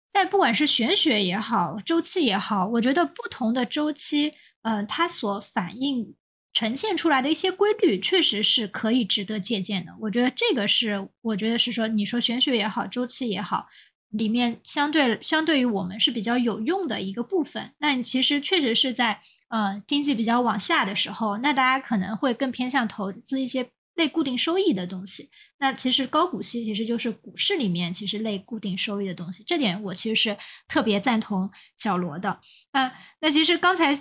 [0.10, 6.16] 在不管是玄学也好，周期也好，我觉得不同的周期，呃，它所反映
[6.54, 9.92] 呈现出来的一些规律，确实是可以值得借鉴的。
[10.02, 13.68] 我觉得这个是，我觉得是说，你说玄学也好，周期也好。
[14.10, 19.20] 里面相对相对于我们是比较有用的一个部分，那其实确实是在
[19.54, 25.30] 呃经济比较往下的时候，那大家可能会更偏向投资一些类固定收益的东西。
[25.60, 30.36] 那其实高股息其实就是股市里面其实类固定收益的东西，这点我其实是
[30.68, 32.40] 特别赞同小罗的。
[32.74, 33.94] 那那其实刚才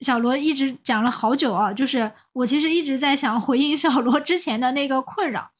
[0.00, 5.52] 小罗一直讲了好久啊，就是我其实一直在想回应小罗之前的那个困扰。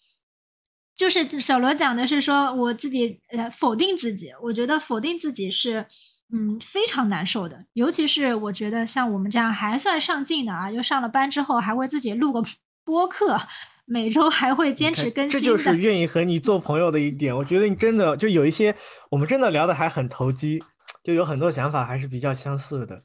[0.96, 5.86] 就是小罗讲的是说我自己呃否定自己，我觉得否定自己是
[6.32, 12.42] 嗯非常难受的，尤其是我觉得像我们这样还算上进的啊，就上了班之后还会自己录个
[12.84, 13.40] 播客，
[13.84, 17.34] 每周还会坚持更新这就是愿意和你做朋友的一点。
[17.36, 18.74] 我觉得你真的就有一些
[19.10, 20.60] 我们真的聊的还很投机，
[21.04, 23.04] 就有很多想法还是比较相似的。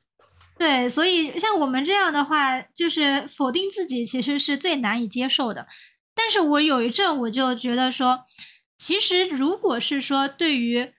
[0.58, 5.68] 对，所以像我们这样的话，就是否定自己其实是最难以接受的。
[6.14, 8.24] 但是我有一阵我就觉得说，
[8.78, 10.92] 其实如果是说对于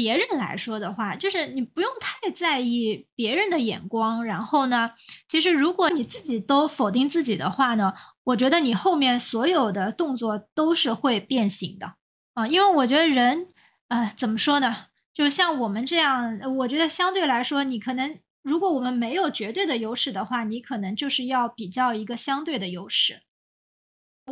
[0.00, 4.24] 别人来说的话，就是你不用太在意别人的眼光。
[4.24, 4.92] 然后呢，
[5.28, 7.92] 其实如果你自己都否定自己的话呢，
[8.24, 11.96] 我觉得你后面所有的动作都是会变形的
[12.32, 12.46] 啊。
[12.46, 13.48] 因为我觉得人，
[13.88, 14.86] 呃，怎么说呢？
[15.12, 18.18] 就像我们这样，我觉得相对来说，你可能。
[18.42, 23.20] 如果我们没有绝对的优势的话，你可能就是要比较一个相对的优势。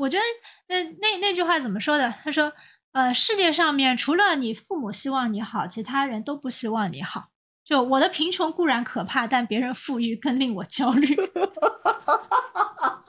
[0.00, 0.24] 我觉得
[0.68, 2.14] 那那那句话怎么说的？
[2.24, 2.54] 他说
[2.92, 7.30] ：“呃，世界上面除了你父母希望你好，其他人都不希望你好。
[7.64, 11.06] 就我的贫穷固然可怕，但别人富裕更令我焦虑。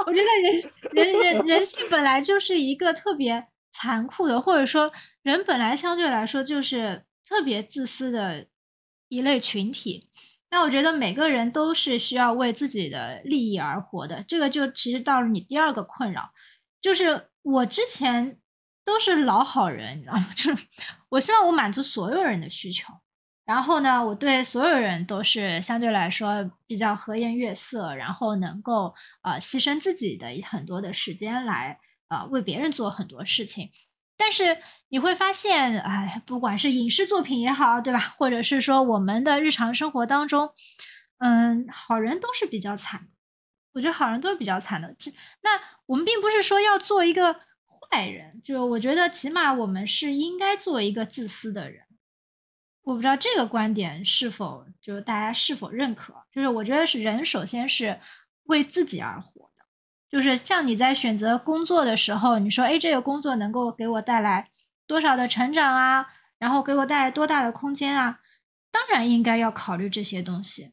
[0.05, 8.47] 我觉得人人人人性本来就是一个特别残酷的，或者说人本来相对来说就是特别自私的
[9.07, 10.09] 一类群体。”
[10.51, 16.31] 那我觉得每个人都是需要为自己的利益而活的，这个就其实到了你第二个困扰，
[16.81, 18.39] 就是我之前
[18.89, 20.29] 都是老好人，你知道吗？
[20.35, 20.67] 就是
[21.09, 22.91] 我希望我满足所有人的需求，
[23.45, 31.79] 然后呢，我对所有人都是相对来说比较和颜悦色，然后能够呃牺牲自己的很多的时间来
[32.09, 33.69] 呃为别人做很多事情。
[34.17, 34.57] 但是
[34.89, 37.99] 你会发现，哎，不管是影视作品也好，对吧？
[38.17, 40.51] 或者是说我们的日常生活当中，
[41.19, 43.07] 嗯，好人都是比较惨的。
[43.73, 44.93] 我觉得好人都是比较惨的。
[44.99, 45.11] 这
[45.41, 45.51] 那
[45.85, 47.39] 我们并不是说要做一个
[47.89, 51.85] 坏人，就我觉得起码我们是应该做一个自私的人。
[52.83, 56.13] 我不知道这个观点是否就大家是否认可？
[56.31, 57.99] 就是我觉得是人首先是
[58.43, 59.65] 为自己而活的。
[60.09, 64.49] 就是像你在选择工作的时候，你说，哎，这个工作能够给我带来
[64.87, 66.07] 多少的成长啊？
[66.39, 68.19] 然后给我带来多大的空间啊？
[68.71, 70.71] 当然应该要考虑这些东西。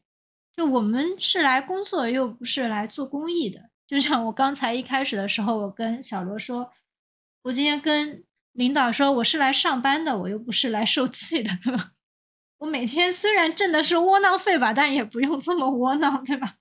[0.55, 3.69] 就我们是来工作，又不是来做公益的。
[3.85, 6.71] 就像我刚才一开始的时候，我跟小罗说，
[7.47, 11.91] 我今天跟领导说，我是来上班的，我又不是来受气的，对吧？
[12.57, 16.55] 我每天虽然挣的是窝囊费吧，但也不用这么窝囊，对吧？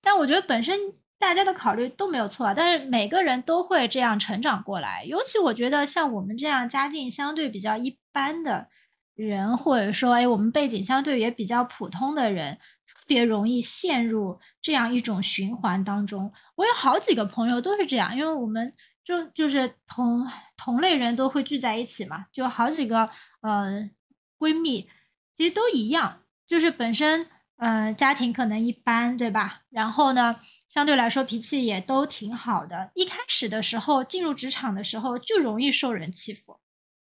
[0.00, 0.78] 但我觉得本身。
[1.16, 5.04] 大家的考虑都没有错，但是每个人都会这样成长过来。
[5.04, 8.68] 尤其我觉得像我们这样家境相对比较一般的
[9.14, 16.30] 人，或者说哎，我们背景相对也比较普通的人，特别容易陷入这样一种循环当中。
[16.56, 18.72] 我有好几个朋友都是这样，因为我们
[19.04, 20.26] 就就是同
[20.56, 23.90] 同类人都会聚在一起嘛，就好几个呃
[24.38, 24.88] 闺蜜，
[25.36, 27.28] 其实都一样，就是本身。
[27.56, 29.62] 嗯，家庭可能一般，对吧？
[29.70, 30.36] 然后呢，
[30.68, 32.90] 相对来说脾气也都挺好的。
[32.96, 36.58] 一开始的时候，进入职场的时候就容易受人欺负。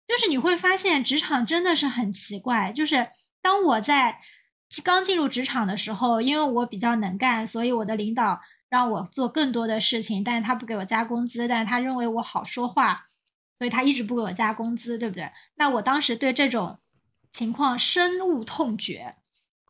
[0.07, 2.70] 就是你会发现，职场真的是很奇怪。
[2.70, 3.09] 就是
[3.40, 4.20] 当我在
[4.84, 8.38] 刚进入职场的时候，因为我比较能干，所以我的领导
[8.73, 13.09] 让我做更多的事情，但是他不给我加工资，但是他认为我好说话，
[13.55, 15.31] 所以他一直不给我加工资，对不对？
[15.57, 16.79] 那我当时对这种
[17.31, 19.16] 情况深恶痛绝。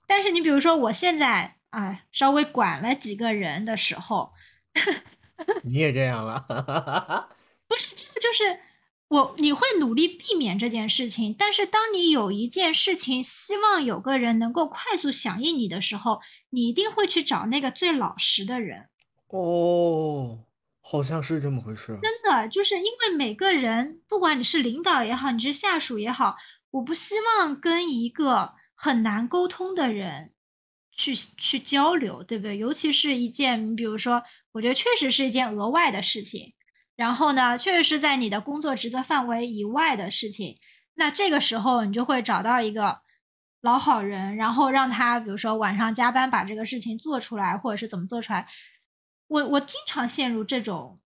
[0.07, 4.35] 但是你比如说，我现在啊，稍微管了几个人的时候，
[5.65, 7.27] 你也这样了？
[7.67, 8.61] 不是，这个就是
[9.09, 11.35] 我，你会努力避免这件事情。
[11.37, 18.91] 但是当你有一件事情，希望有个人能够快速响应你的时候，你一定会去找那个最老实的人。
[19.33, 20.39] 哦，
[20.81, 21.99] 好像是这么回事。
[22.01, 26.37] 真的，就是因为每个人，不管你是领导也好，你是下属也好，
[26.71, 28.55] 我不希望跟一个。
[28.75, 30.33] 很难沟通的人
[30.91, 32.59] 去去交流，对不对？
[32.59, 34.21] 尤其是一件，比如说，
[34.55, 36.55] 我觉得确实是一件额外的事情，
[36.97, 40.59] 然后呢，确实是在你的工作职责范围以外的事情。
[40.95, 43.03] 那这个时候，你就会找到一个
[43.61, 48.49] 老好人，然后让他，比如说晚上加班把这个事情做出来，或者是怎么做出来。
[49.33, 51.01] 我我经常陷入这种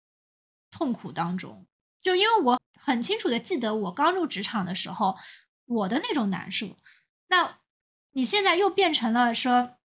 [0.71, 1.67] 痛苦当中，
[2.01, 5.19] 就因为我很清楚的记得我刚入职场的时候，
[5.67, 6.79] 我的那种难受。
[7.29, 7.59] 那
[8.13, 9.77] 你现在又变成了说，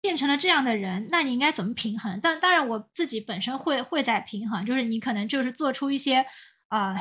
[0.00, 2.18] 变成了这样的人，那你应该怎么平衡？
[2.20, 6.26] 但当然，我自己本身会会在平衡，就是你可能就是做出一些
[6.68, 6.96] 呃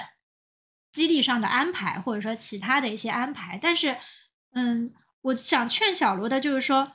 [0.92, 3.58] 激励上的安排，或者说其他的一些安排。
[3.60, 3.98] 但是，
[4.54, 6.92] 嗯，我想劝小罗的就是说，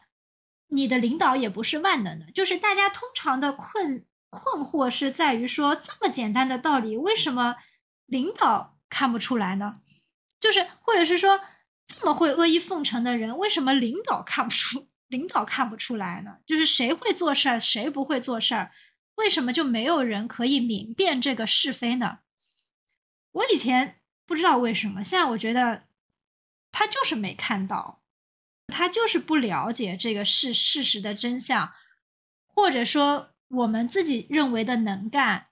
[0.68, 7.56] 你的领导也不是万能的，就是大家通常的困困惑是在于说，这么简单的道理，为什么
[8.06, 9.80] 领导看不出来呢？
[10.40, 11.40] 就是或者是说，
[11.86, 14.88] 这么会阿谀奉承的人，为什么领导看不出？
[15.08, 16.38] 领导看不出来呢？
[16.44, 18.72] 就是谁会做事儿，谁不会做事儿？
[19.14, 22.18] 为什么就没有人可以明辨这个是非呢？
[23.30, 25.84] 我以前不知道为什么，现在我觉得
[26.72, 28.02] 他就是没看到，
[28.66, 31.72] 他就是不了解这个事事实的真相，
[32.46, 35.48] 或者说我们自己认为的能干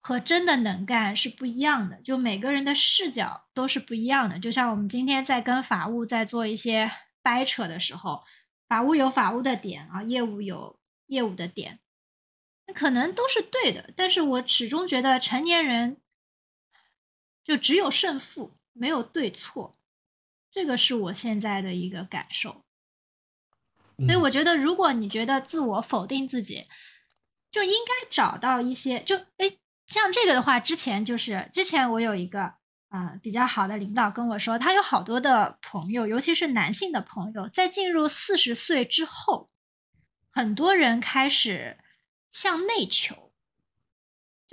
[0.00, 4.38] 和真的能干是不一样的，就每个人的视角都是不一样的。
[4.38, 6.90] 就像我们今天在跟法务在做一些
[7.22, 8.22] 掰扯的时候，
[8.68, 11.80] 法务有法务的点啊，业务有业务的点，
[12.74, 15.98] 可能都是对的，但是我始终觉得成年人。
[17.44, 19.74] 就只有胜负，没有对错，
[20.52, 22.64] 这个是我现在的一个感受。
[23.98, 26.66] 所以我觉得，如果你觉得自我否定自己，
[27.50, 32.54] 就应该找到一些，就哎，像这个的话，之前就是之前我有一个
[32.88, 39.50] 啊比较好的领导跟我说，他有好多的朋友，尤其是男性的朋友，在进入四十岁之后，
[40.30, 41.78] 很多人开始
[42.30, 43.31] 向内求。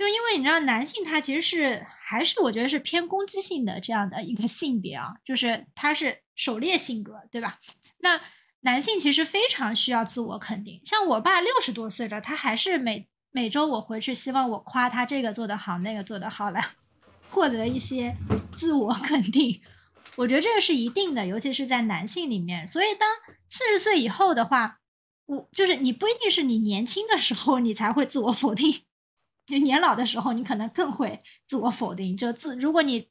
[0.00, 7.58] 就因为你知道，男性他其实是还是我觉得是偏攻击性的这样的一个性别啊，就是他是狩猎性格，对吧？
[7.98, 8.18] 那
[8.60, 10.80] 男性其实非常需要自我肯定。
[10.86, 16.64] 像我爸六十多岁了，他还是每每周我回去，希望我夸他这个做得好，那个做得好，来
[17.28, 18.16] 获得一些
[18.56, 19.60] 自我肯定。
[20.16, 22.66] 我觉得这个是一定的，尤其是在男性里面。
[22.66, 23.06] 所以当
[23.50, 24.78] 四十岁以后的话，
[25.26, 28.82] 我就是你不一定是你年轻的时候你才会自我否定。
[29.58, 32.16] 年老的时候，你可能更会自我否定。
[32.16, 33.08] 就自，如果你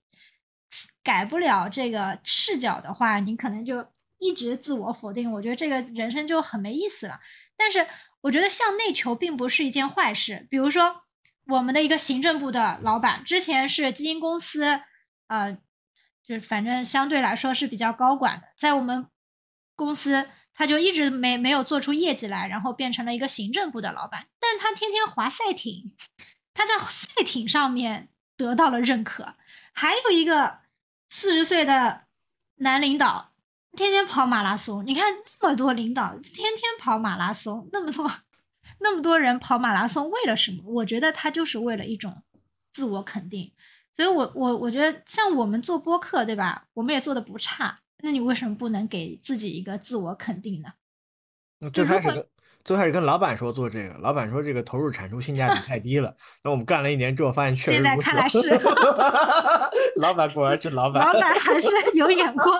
[1.03, 3.85] 改不了这个视角的话，你可能就
[4.19, 5.31] 一直自我否定。
[5.33, 7.19] 我觉得这个人生就很没意思了。
[7.57, 7.85] 但是，
[8.21, 10.47] 我觉得向内求并不是一件坏事。
[10.49, 11.01] 比如说，
[11.47, 14.81] 我们的一个行政部的老板，之前是基金公司，
[15.27, 15.57] 呃，
[16.23, 19.07] 就反正相对来说是比较高管的，在我们
[19.75, 20.29] 公司。
[20.59, 24.27] 他就一直没没有做出业绩来，然后变成了一个行政部的老板。
[24.41, 25.95] 但他天天划赛艇，
[26.53, 29.35] 他在 赛艇上面得到了认可。
[29.71, 30.59] 还有一个
[31.09, 32.01] 四十岁的
[32.55, 33.31] 男领导，
[33.77, 34.85] 天天跑马拉松。
[34.85, 38.11] 你看这么多领导天天跑马拉松，那么多
[38.79, 40.63] 那么多人跑马拉松，为了什么？
[40.65, 42.21] 我觉得他就是为了一种
[42.73, 43.53] 自我肯定。
[43.93, 46.65] 所以我我我觉得像我们做播客，对吧？
[46.73, 47.79] 我们也做的不差。
[48.01, 50.69] 那你为什么不能给自己一个自我肯定呢？
[51.73, 52.25] 最开始跟
[52.63, 56.15] 最开始跟老板说做这个，老板说这个投入产出性价比太低了。
[56.43, 58.39] 那我们干了一年之后，发现确实现在看来是，
[59.99, 62.59] 老板果然是老板，老板还是有眼光。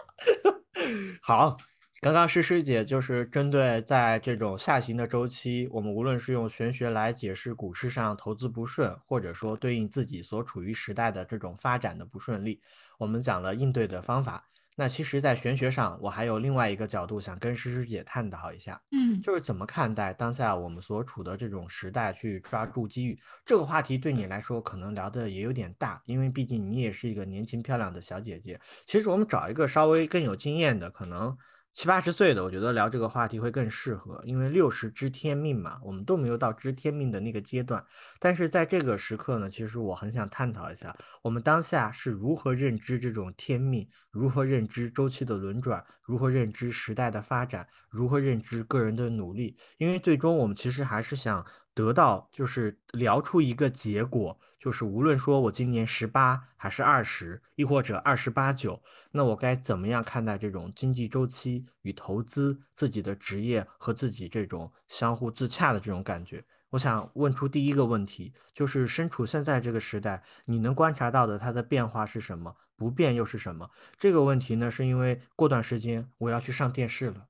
[1.20, 1.56] 好。
[2.02, 12.60] 刚刚诗诗姐就是针对在这种下行的周期，我们无论是用玄学来解释股市上投资不顺，或者说对应自己所处于时代的这种发展的不顺利，
[12.98, 14.48] 我们讲了应对的方法。
[14.74, 23.16] 那其实，在玄学上，我还有另外一个角度想跟诗诗姐探讨一下，嗯，就是怎么看待当下我们所处的这种时代，去抓住机遇。
[23.44, 28.60] 这个话题对你来说可能聊的也有点大，因为毕竟你也是一个年轻漂亮的小姐姐。
[28.86, 31.38] 其实我们找一个稍微更有经验的，可能。
[31.74, 37.82] 七八十岁的，我觉得聊这个话题会更适合，因为六十知天命嘛，我们都没有到知天命的那个阶段。
[38.18, 49.56] 但是在这个时刻呢，其实我很想探讨一下，我们当下是如何认知这种天命，如何认知周期的轮转，如何认知时代的发展，如何认知个人的努力。
[49.78, 51.44] 因为最终我们其实还是想
[51.74, 54.38] 得到，就是聊出一个结果。
[54.58, 66.44] 就是无论说我今年十八还是二十，亦或者二十八九，那我该怎么样看待这种经济周期与投资、自己的职业和自己这种相互自洽的这种感觉？
[66.70, 72.54] 我想问出第一个问题，就是身处现在这个时代，你能观察到的它的变化是什么？
[72.76, 73.68] 不变又是什么？
[73.98, 77.26] 这个问题呢，是因为过段时间我要去上电视了。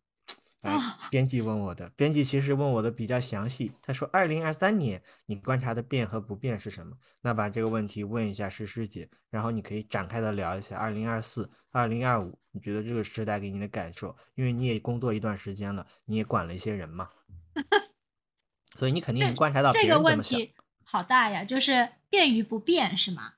[0.62, 0.72] 哎，
[1.10, 3.72] 编辑问我的，编辑其实问我的比较详细。
[3.82, 14.16] 他说：“二零二三年你观察的变和不变是什么？”那把这个问题问一下诗诗姐，然后你可以展开的聊一下二零二四、二零二五，你觉得这个时代给你的感受？
[14.36, 17.08] 因为你也工作一段时间了，你也管了一些人嘛，
[18.78, 20.40] 所以你肯定能观察到别人怎么想。
[20.84, 23.34] 好大呀，就是变与不变是吗？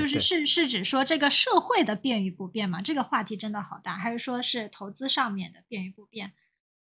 [0.00, 2.80] 就是是是指说这个社会的变与不变吗？
[2.80, 6.32] 这个话题真的好大，还是说是投资上面的变与不变？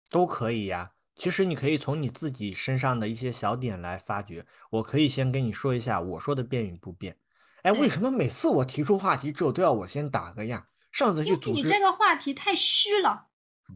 [0.09, 0.93] 都可以呀。
[1.15, 4.47] 其实你可以从你自己身上的一些小点来发掘。
[4.71, 7.17] 我可以先跟你说一下我说的变与不变。
[7.63, 10.67] 哎，为什么每次我提出话题之后都要我先打个样？
[10.93, 13.27] 上次去组织你这个话题太虚了，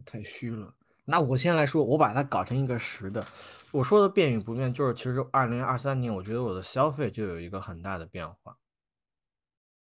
[0.06, 0.74] 太虚了。
[1.04, 3.26] 那我先来说，我把它搞成一个实的。
[3.72, 8.56] 我说的变与不变，就是其实二零二三年，我觉得我的消费就有一个很大的变化，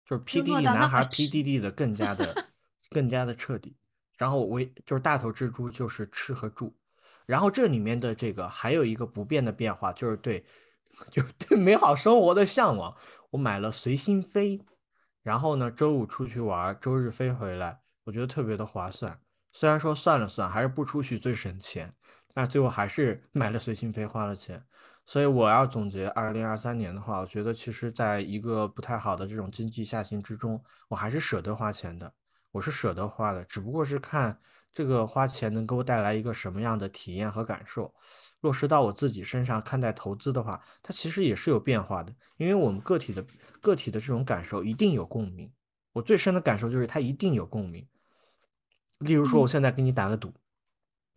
[0.06, 2.46] 就是 PDD 男孩 PDD 的更加的
[2.90, 3.76] 更加的彻底。
[4.18, 6.76] 然后我就是大头蜘蛛，就是吃和住。
[7.26, 10.46] 然后这里面的这个还有一个不变的变化，就是对，
[11.10, 12.96] 就对美好生活的向往。
[13.32, 14.62] 我买了随心飞，
[15.22, 19.20] 然后呢，周五出去玩，周日飞回来，我觉得特别的划算。
[19.52, 21.94] 虽然说算了算，还是不出去最省钱，
[22.34, 24.64] 但最后还是买了随心飞，花了钱。
[25.06, 32.14] 所以我要总结二零二三年的话，我觉得其实在一个不太好的这种经济下行之中，我还是舍得花钱的。
[32.52, 34.40] 我是舍得花的，只不过是看
[34.72, 37.94] 这个花钱能给我带来一个什么样的体验和感受。
[38.42, 43.26] 落实到我自己身上看待投资的话，它其实也是有变化的，因为我们个体的
[43.60, 45.52] 个体的这种感受一定有共鸣。
[45.94, 47.88] 我最深的感受就是它一定有共鸣。
[49.00, 50.32] 例如说，我现在给你打个赌，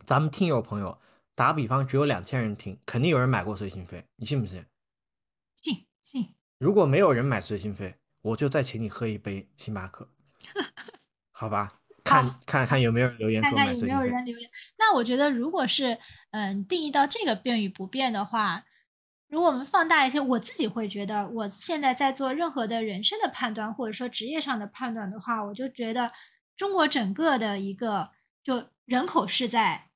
[0.05, 0.99] 咱们听友朋友
[1.37, 4.65] 打个比方，只有两千人听，肯定有人买过随心飞，你信不信？
[5.61, 6.33] 信信。
[6.57, 10.09] 如果没有人买随心飞，我就再请你喝一杯星巴克。
[11.31, 14.49] 好吧，看看看有没有人留言，看看有没有人留言。
[14.79, 15.99] 那我觉得，如果是
[16.31, 18.65] 嗯定义到这个变与不变的话，
[19.27, 26.11] 如果我们放大一些，我自己会觉得，我现在在做任何的人生的判断，或者说职业上的判断的话，我就觉得
[26.55, 28.09] 中国整个的一个
[28.41, 29.86] 就人口是在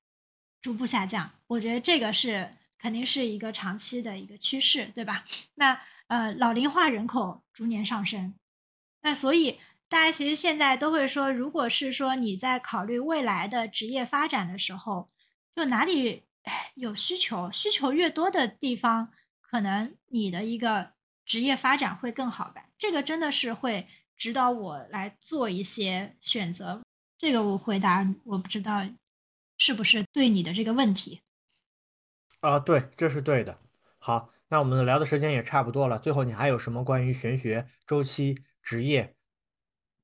[0.62, 5.26] 逐步下降，我觉得这个是肯定是一个长期的一个趋势，对吧？
[5.56, 8.36] 那呃老龄化人口逐年上升，
[9.02, 9.60] 那所以。
[9.92, 15.10] 大家其实现在都会说，如果是说你在考虑未来的职业发展的时候，
[15.54, 16.24] 就哪里
[16.76, 20.94] 有需求，需求越多的地方，可能你的一个
[21.26, 22.68] 职业发展会更好吧。
[22.78, 23.86] 这个真的是会
[24.16, 26.82] 指导我来做一些选择。
[27.18, 28.86] 这个我回答，我不知道
[29.62, 31.22] 是不是对你的这个问题。
[32.40, 33.60] 啊，对，这是对的。
[34.00, 36.00] 好，那我们聊的时间也差不多了。
[36.00, 39.14] 最后，你还有什么关于玄学、周期、职业？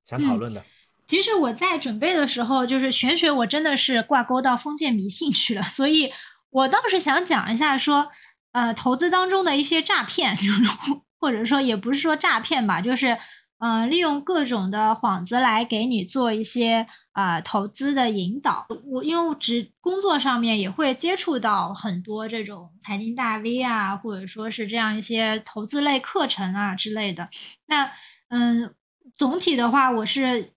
[0.06, 0.64] 想讨论的，
[1.08, 6.14] 其实我在准备的时候，就是玄学，我真的是挂钩到封建迷信去了，所以
[6.52, 8.12] 我倒是想讲一下，说
[8.52, 10.38] 呃，投资当中的一些诈骗，
[11.20, 13.18] 或者说也不是说诈骗吧，就是
[13.60, 18.66] 嗯，利用各种的幌子来给你做一些呃投资的引导。
[18.86, 27.30] 我因为只工作上面也会接触到很多这种财经大 V 啊，或者说是这样一些投资类课程啊之类的。
[27.68, 27.92] 那
[28.30, 28.74] 嗯。
[29.16, 30.52] 总体的话，我是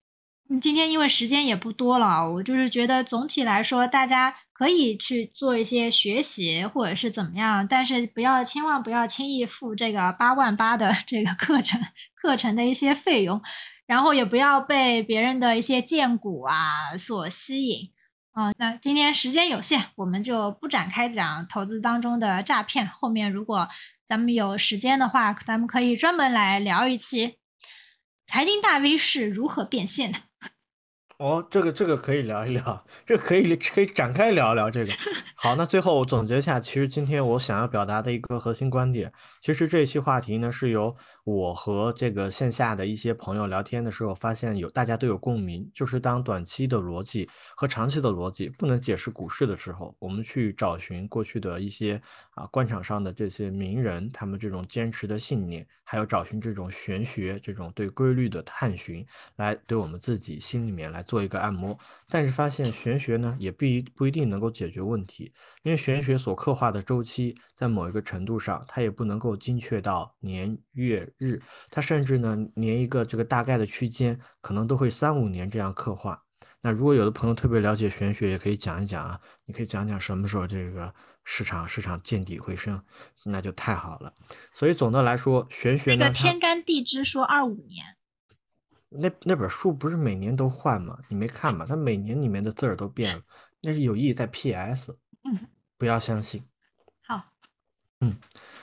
[0.58, 11.80] 今天因为时间也不多了，我就是觉得总体来说，大家可以去做一些学习或者是怎么样，但是不要千万不要轻易付这个八万八的这个课程
[12.14, 13.40] 课程的一些费用，
[13.86, 17.92] 然后也不要被别人的一些荐股啊所吸引
[18.32, 18.52] 啊。
[18.58, 22.88] 那今天时间有限，我们就不展开讲投资当中的诈骗。
[22.88, 23.68] 后面如果
[24.04, 27.36] 咱们有时间的话，咱们可以专门来聊一期。
[28.26, 30.18] 财经大 V 是如何变现的？
[31.20, 34.92] 哦，这个这个可以聊一聊，这个可以可以展开聊一聊这个。
[35.36, 39.12] 好，那最后我总结一下，其实今天我想要表达的一个核心观点，
[39.42, 52.00] 其实这一期话题呢，是由我和这个线下的一些朋友聊天的时候，发现有大家都有共鸣，就是当短期的逻辑和长期的逻辑不能解释股市的时候，我们去找寻过去的一些
[52.30, 59.04] 啊官场上的这些名人，他们这种坚持的信念，还有找寻这种玄学这种对规律的探寻，
[59.36, 61.04] 来对我们自己心里面来。
[61.10, 61.76] 做一个按摩，
[62.08, 65.32] 但是发现玄学呢也不一不一定能够解决问题，
[65.64, 71.40] 因为玄学所刻画的周期在某一个程度上，它也不能够精确到年月日，
[71.70, 76.20] 它甚至呢连一个这个大概的区间可能都会三五年这样刻画。
[76.62, 80.92] 那如果有的朋友特别了解玄学，也可以讲一讲啊，你可以讲讲什么时候这个
[81.24, 82.82] 市场市场见底回升，
[83.24, 84.12] 那就太好了。
[84.54, 87.96] 所以总的来说，玄学那个天干地支说二五年。
[88.88, 90.98] 那那本书不是每年都换吗？
[91.08, 91.64] 你没看吗？
[91.68, 93.22] 它每年里面的字儿都变了，
[93.60, 94.96] 那是有意在 P.S。
[95.24, 95.46] 嗯，
[95.78, 96.42] 不要相信。
[97.06, 97.22] 好，
[98.00, 98.16] 嗯，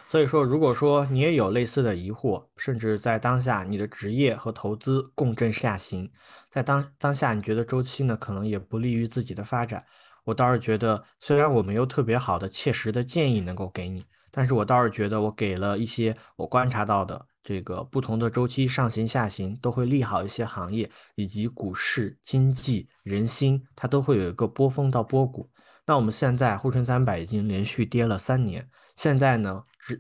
[0.10, 6.10] 所以说，如果说你也有类似的疑惑，甚至在当下你的职业和投资共振下行，
[6.50, 9.86] 在当当下你觉得周期呢可能也不利于自己的发展，
[10.24, 17.26] 我倒是觉得，虽然我没有特别好的切实的建议能够给你，但是我倒是觉得我给了一些我观察到的。
[17.44, 25.50] 这个不同的周期上行下行都会利好一些行业，以及股市、经济、人心，它都会有一个波峰到波谷。
[25.86, 30.00] 那我们现在沪深三百已经连续跌了三年，现在呢，这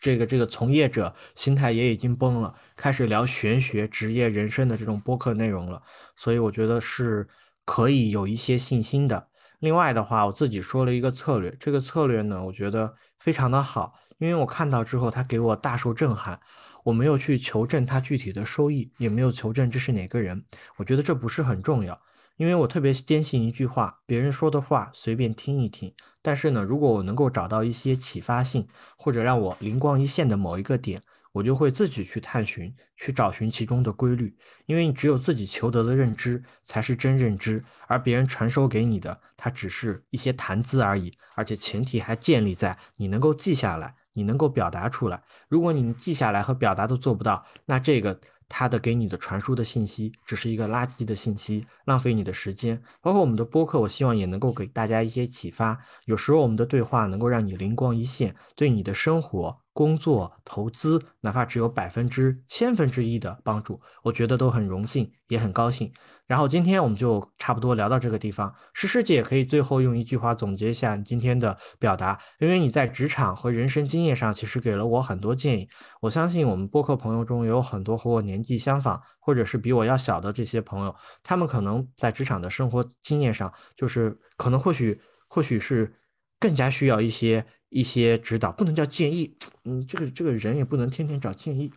[0.00, 5.82] 这个这个从业者心态也已经崩了，开始聊玄学、职业、人生的这种播客内容了。
[6.16, 7.26] 所以我觉得是
[7.64, 9.28] 可以有一些信心的。
[9.60, 16.38] 另外的话，我自己说了一个策略，这个策略呢，我觉得非常的好，因为我看到之后，他给我大受震撼。
[16.84, 20.44] 我没有去求证他具体的收益，也没有求证这是哪个人，
[20.76, 21.98] 我觉得这不是很重要。
[22.36, 25.94] 因为我特别坚信一句话：别人说的话随便听一听。
[26.20, 28.66] 但是呢，如果我能够找到一些启发性
[28.96, 31.00] 或者让我灵光一现的某一个点，
[31.32, 34.36] 我就会自己去探寻，去找寻其中的规律。
[34.66, 41.12] 因为你只有自己求得的认知才是真认知，而别人传授给你的，它只是一些谈资而已。
[41.36, 45.22] 而且前提还建立在你能够记下来，你能够表达出来。
[45.48, 48.18] 如果你记下来和表达都做不到，那这个。
[48.48, 52.80] 他的给你的传输的信息只是一个垃圾的信息，浪费你的时间。
[53.00, 55.78] 包括我们的播客，我希望也能够给大家一些启发。
[56.04, 59.63] 有时候我们的对话能够让你灵光一现，对你的生活。
[59.74, 65.92] 工作、投资，哪怕只有百分之千分之一的帮助，我觉得都很荣幸，也很高兴。
[66.26, 68.54] 然后今天我们就差不多聊到这个地方。
[68.72, 75.68] 诗诗姐可以最后用一句话总结一下你今天的表达，因为你在职场和人生经验上其实给了我很多建议。
[76.00, 80.94] 我相信我们播客朋友中也有很多和我年纪相仿，或者是比我要小的这些朋友，
[81.24, 85.92] 他们可能在职场的生活经验上，就是可能或许或许是
[86.38, 87.44] 更加需要一些。
[87.74, 91.72] 一些指导不能叫建议，嗯，这个这个人也不能天天找建议，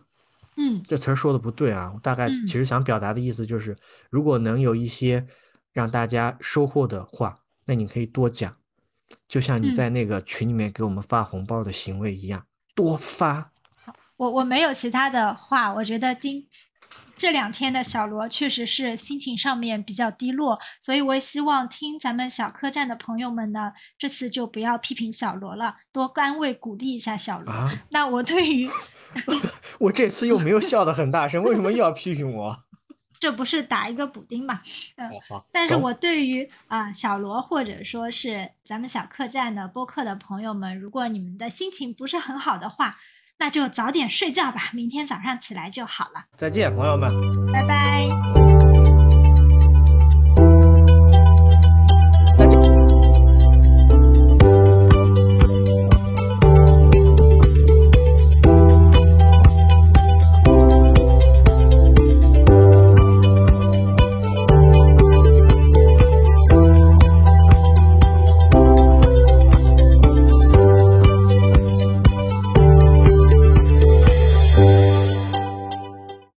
[0.56, 1.90] 嗯，这词儿说的不对啊。
[1.92, 3.76] 我大概其实想表达的意思就是，
[4.08, 5.26] 如果能有一些
[5.72, 8.56] 让大家收获的话，那你可以多讲，
[9.26, 12.46] 就像你在那个群里面给我们发红包的行为一样，
[12.76, 13.50] 多发。
[14.16, 16.46] 我我没有其他的话，我觉得今。
[17.18, 27.52] 这两天的小罗确实是心情上面比较低落，所以我也希望听咱们小客栈的朋友们呢，这次就不要批评小罗了，多安慰鼓励一下小罗。
[27.90, 28.70] 那我对于，
[29.80, 32.56] 我这次又没有笑得很大声，为什么又要批评我？
[33.18, 34.60] 这不是打一个补丁嘛？
[34.96, 35.10] 嗯，
[35.50, 42.96] 但是我对于啊小罗或者说是咱们小客栈的播客的朋友们，如果你们的心情不是很好的话。
[43.38, 46.24] 那就早点睡觉吧，明天早上起来就好了。
[46.36, 47.12] 再见，朋友们，
[47.52, 48.47] 拜拜。